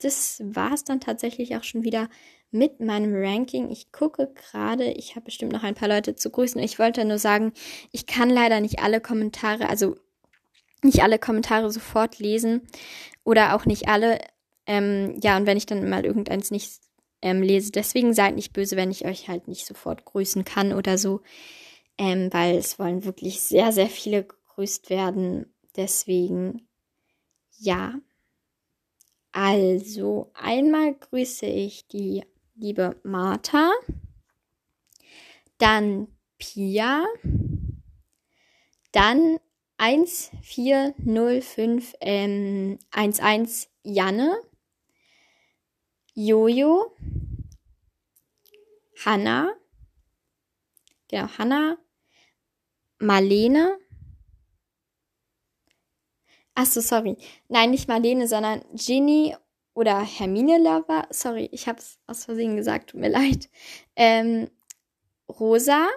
das 0.00 0.42
war 0.44 0.72
es 0.72 0.84
dann 0.84 1.00
tatsächlich 1.00 1.56
auch 1.56 1.64
schon 1.64 1.84
wieder 1.84 2.08
mit 2.50 2.80
meinem 2.80 3.14
Ranking. 3.14 3.70
Ich 3.70 3.92
gucke 3.92 4.32
gerade, 4.34 4.90
ich 4.92 5.14
habe 5.16 5.24
bestimmt 5.24 5.52
noch 5.52 5.62
ein 5.62 5.74
paar 5.74 5.88
Leute 5.88 6.14
zu 6.14 6.30
grüßen. 6.30 6.60
Ich 6.62 6.78
wollte 6.78 7.04
nur 7.04 7.18
sagen, 7.18 7.52
ich 7.92 8.06
kann 8.06 8.30
leider 8.30 8.60
nicht 8.60 8.80
alle 8.80 9.00
Kommentare, 9.00 9.68
also 9.68 9.96
nicht 10.82 11.02
alle 11.02 11.18
Kommentare 11.18 11.70
sofort 11.70 12.18
lesen 12.18 12.62
oder 13.24 13.54
auch 13.54 13.64
nicht 13.64 13.88
alle. 13.88 14.18
Ähm, 14.66 15.18
ja, 15.22 15.36
und 15.36 15.46
wenn 15.46 15.56
ich 15.56 15.66
dann 15.66 15.88
mal 15.88 16.04
irgendeins 16.04 16.50
nicht 16.50 16.80
ähm, 17.22 17.42
lese, 17.42 17.72
deswegen 17.72 18.12
seid 18.12 18.34
nicht 18.34 18.52
böse, 18.52 18.76
wenn 18.76 18.90
ich 18.90 19.06
euch 19.06 19.28
halt 19.28 19.48
nicht 19.48 19.66
sofort 19.66 20.04
grüßen 20.04 20.44
kann 20.44 20.72
oder 20.72 20.98
so 20.98 21.22
ähm, 21.98 22.32
weil 22.32 22.56
es 22.56 22.78
wollen 22.78 23.04
wirklich 23.04 23.40
sehr, 23.40 23.72
sehr 23.72 23.88
viele 23.88 24.24
gegrüßt 24.24 24.90
werden. 24.90 25.52
Deswegen 25.76 26.68
ja. 27.58 27.94
Also, 29.32 30.30
einmal 30.34 30.94
grüße 30.94 31.46
ich 31.46 31.88
die 31.88 32.24
liebe 32.54 33.00
Martha, 33.02 33.72
dann 35.58 36.06
Pia, 36.38 37.04
dann 38.92 39.38
1405 39.78 41.94
ähm, 42.00 42.78
11 42.94 43.68
Janne, 43.82 44.36
Jojo, 46.14 46.94
Hanna, 49.04 49.52
genau, 51.12 51.28
Hanna, 51.38 51.78
Marlene. 52.98 53.78
Achso, 56.54 56.80
sorry. 56.80 57.16
Nein, 57.48 57.70
nicht 57.70 57.88
Marlene, 57.88 58.26
sondern 58.26 58.62
Ginny 58.74 59.36
oder 59.74 60.00
Hermine 60.00 60.58
Lover. 60.58 61.06
Sorry, 61.10 61.48
ich 61.52 61.66
habe 61.68 61.78
es 61.78 61.98
aus 62.06 62.24
Versehen 62.24 62.56
gesagt, 62.56 62.90
tut 62.90 63.00
mir 63.00 63.08
leid. 63.08 63.48
Ähm, 63.96 64.50
Rosa. 65.28 65.88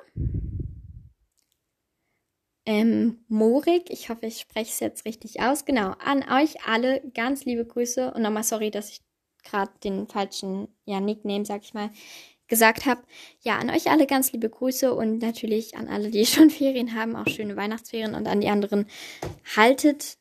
Ähm, 2.67 3.23
Morik, 3.27 3.91
ich 3.91 4.09
hoffe, 4.09 4.25
ich 4.25 4.39
spreche 4.39 4.71
es 4.71 4.79
jetzt 4.79 5.05
richtig 5.05 5.39
aus. 5.41 5.65
Genau, 5.65 5.91
an 5.99 6.23
euch 6.23 6.65
alle 6.65 7.01
ganz 7.13 7.45
liebe 7.45 7.65
Grüße 7.65 8.11
und 8.13 8.21
nochmal 8.23 8.43
sorry, 8.43 8.71
dass 8.71 8.89
ich 8.89 9.01
gerade 9.43 9.71
den 9.83 10.07
falschen 10.07 10.67
ja, 10.85 10.99
Nickname, 10.99 11.45
sag 11.45 11.63
ich 11.63 11.73
mal, 11.75 11.91
gesagt 12.47 12.85
habe. 12.85 13.01
Ja, 13.41 13.57
an 13.57 13.69
euch 13.69 13.89
alle 13.89 14.07
ganz 14.07 14.31
liebe 14.31 14.49
Grüße 14.49 14.93
und 14.93 15.19
natürlich 15.19 15.75
an 15.75 15.87
alle, 15.87 16.11
die 16.11 16.25
schon 16.25 16.49
Ferien 16.49 16.93
haben, 16.93 17.15
auch 17.15 17.27
schöne 17.27 17.55
Weihnachtsferien 17.55 18.15
und 18.15 18.27
an 18.27 18.41
die 18.41 18.49
anderen 18.49 18.87
haltet 19.55 20.17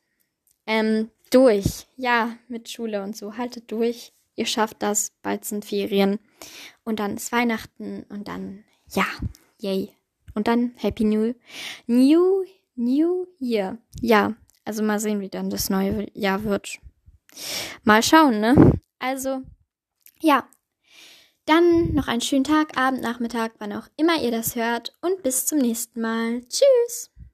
ähm, 0.67 1.11
durch. 1.31 1.87
Ja, 1.97 2.37
mit 2.49 2.69
Schule 2.69 3.03
und 3.03 3.17
so, 3.17 3.37
haltet 3.37 3.71
durch. 3.71 4.13
Ihr 4.37 4.47
schafft 4.47 4.83
das, 4.83 5.13
bald 5.23 5.45
sind 5.45 5.65
Ferien 5.65 6.19
und 6.83 6.99
dann 6.99 7.17
ist 7.17 7.31
Weihnachten 7.31 8.05
und 8.09 8.27
dann, 8.27 8.65
ja, 8.91 9.07
yay. 9.61 9.91
Und 10.35 10.49
dann 10.49 10.73
Happy 10.77 11.05
New, 11.05 11.35
New, 11.87 12.45
New 12.75 13.27
Year. 13.39 13.79
Ja, 14.01 14.35
also 14.65 14.83
mal 14.83 14.99
sehen, 14.99 15.21
wie 15.21 15.29
dann 15.29 15.51
das 15.51 15.71
neue 15.71 16.09
Jahr 16.15 16.43
wird. 16.43 16.79
Mal 17.85 18.03
schauen, 18.03 18.41
ne? 18.41 18.73
Also, 18.99 19.43
ja, 20.21 20.49
dann 21.47 21.95
noch 21.95 22.09
einen 22.09 22.21
schönen 22.21 22.45
Tag, 22.45 22.77
Abend, 22.77 23.03
Nachmittag, 23.03 23.53
wann 23.59 23.73
auch 23.73 23.89
immer 23.97 24.21
ihr 24.21 24.31
das 24.31 24.57
hört 24.57 24.95
und 25.01 25.23
bis 25.23 25.47
zum 25.47 25.59
nächsten 25.59 26.01
Mal. 26.01 26.43
Tschüss! 26.49 27.14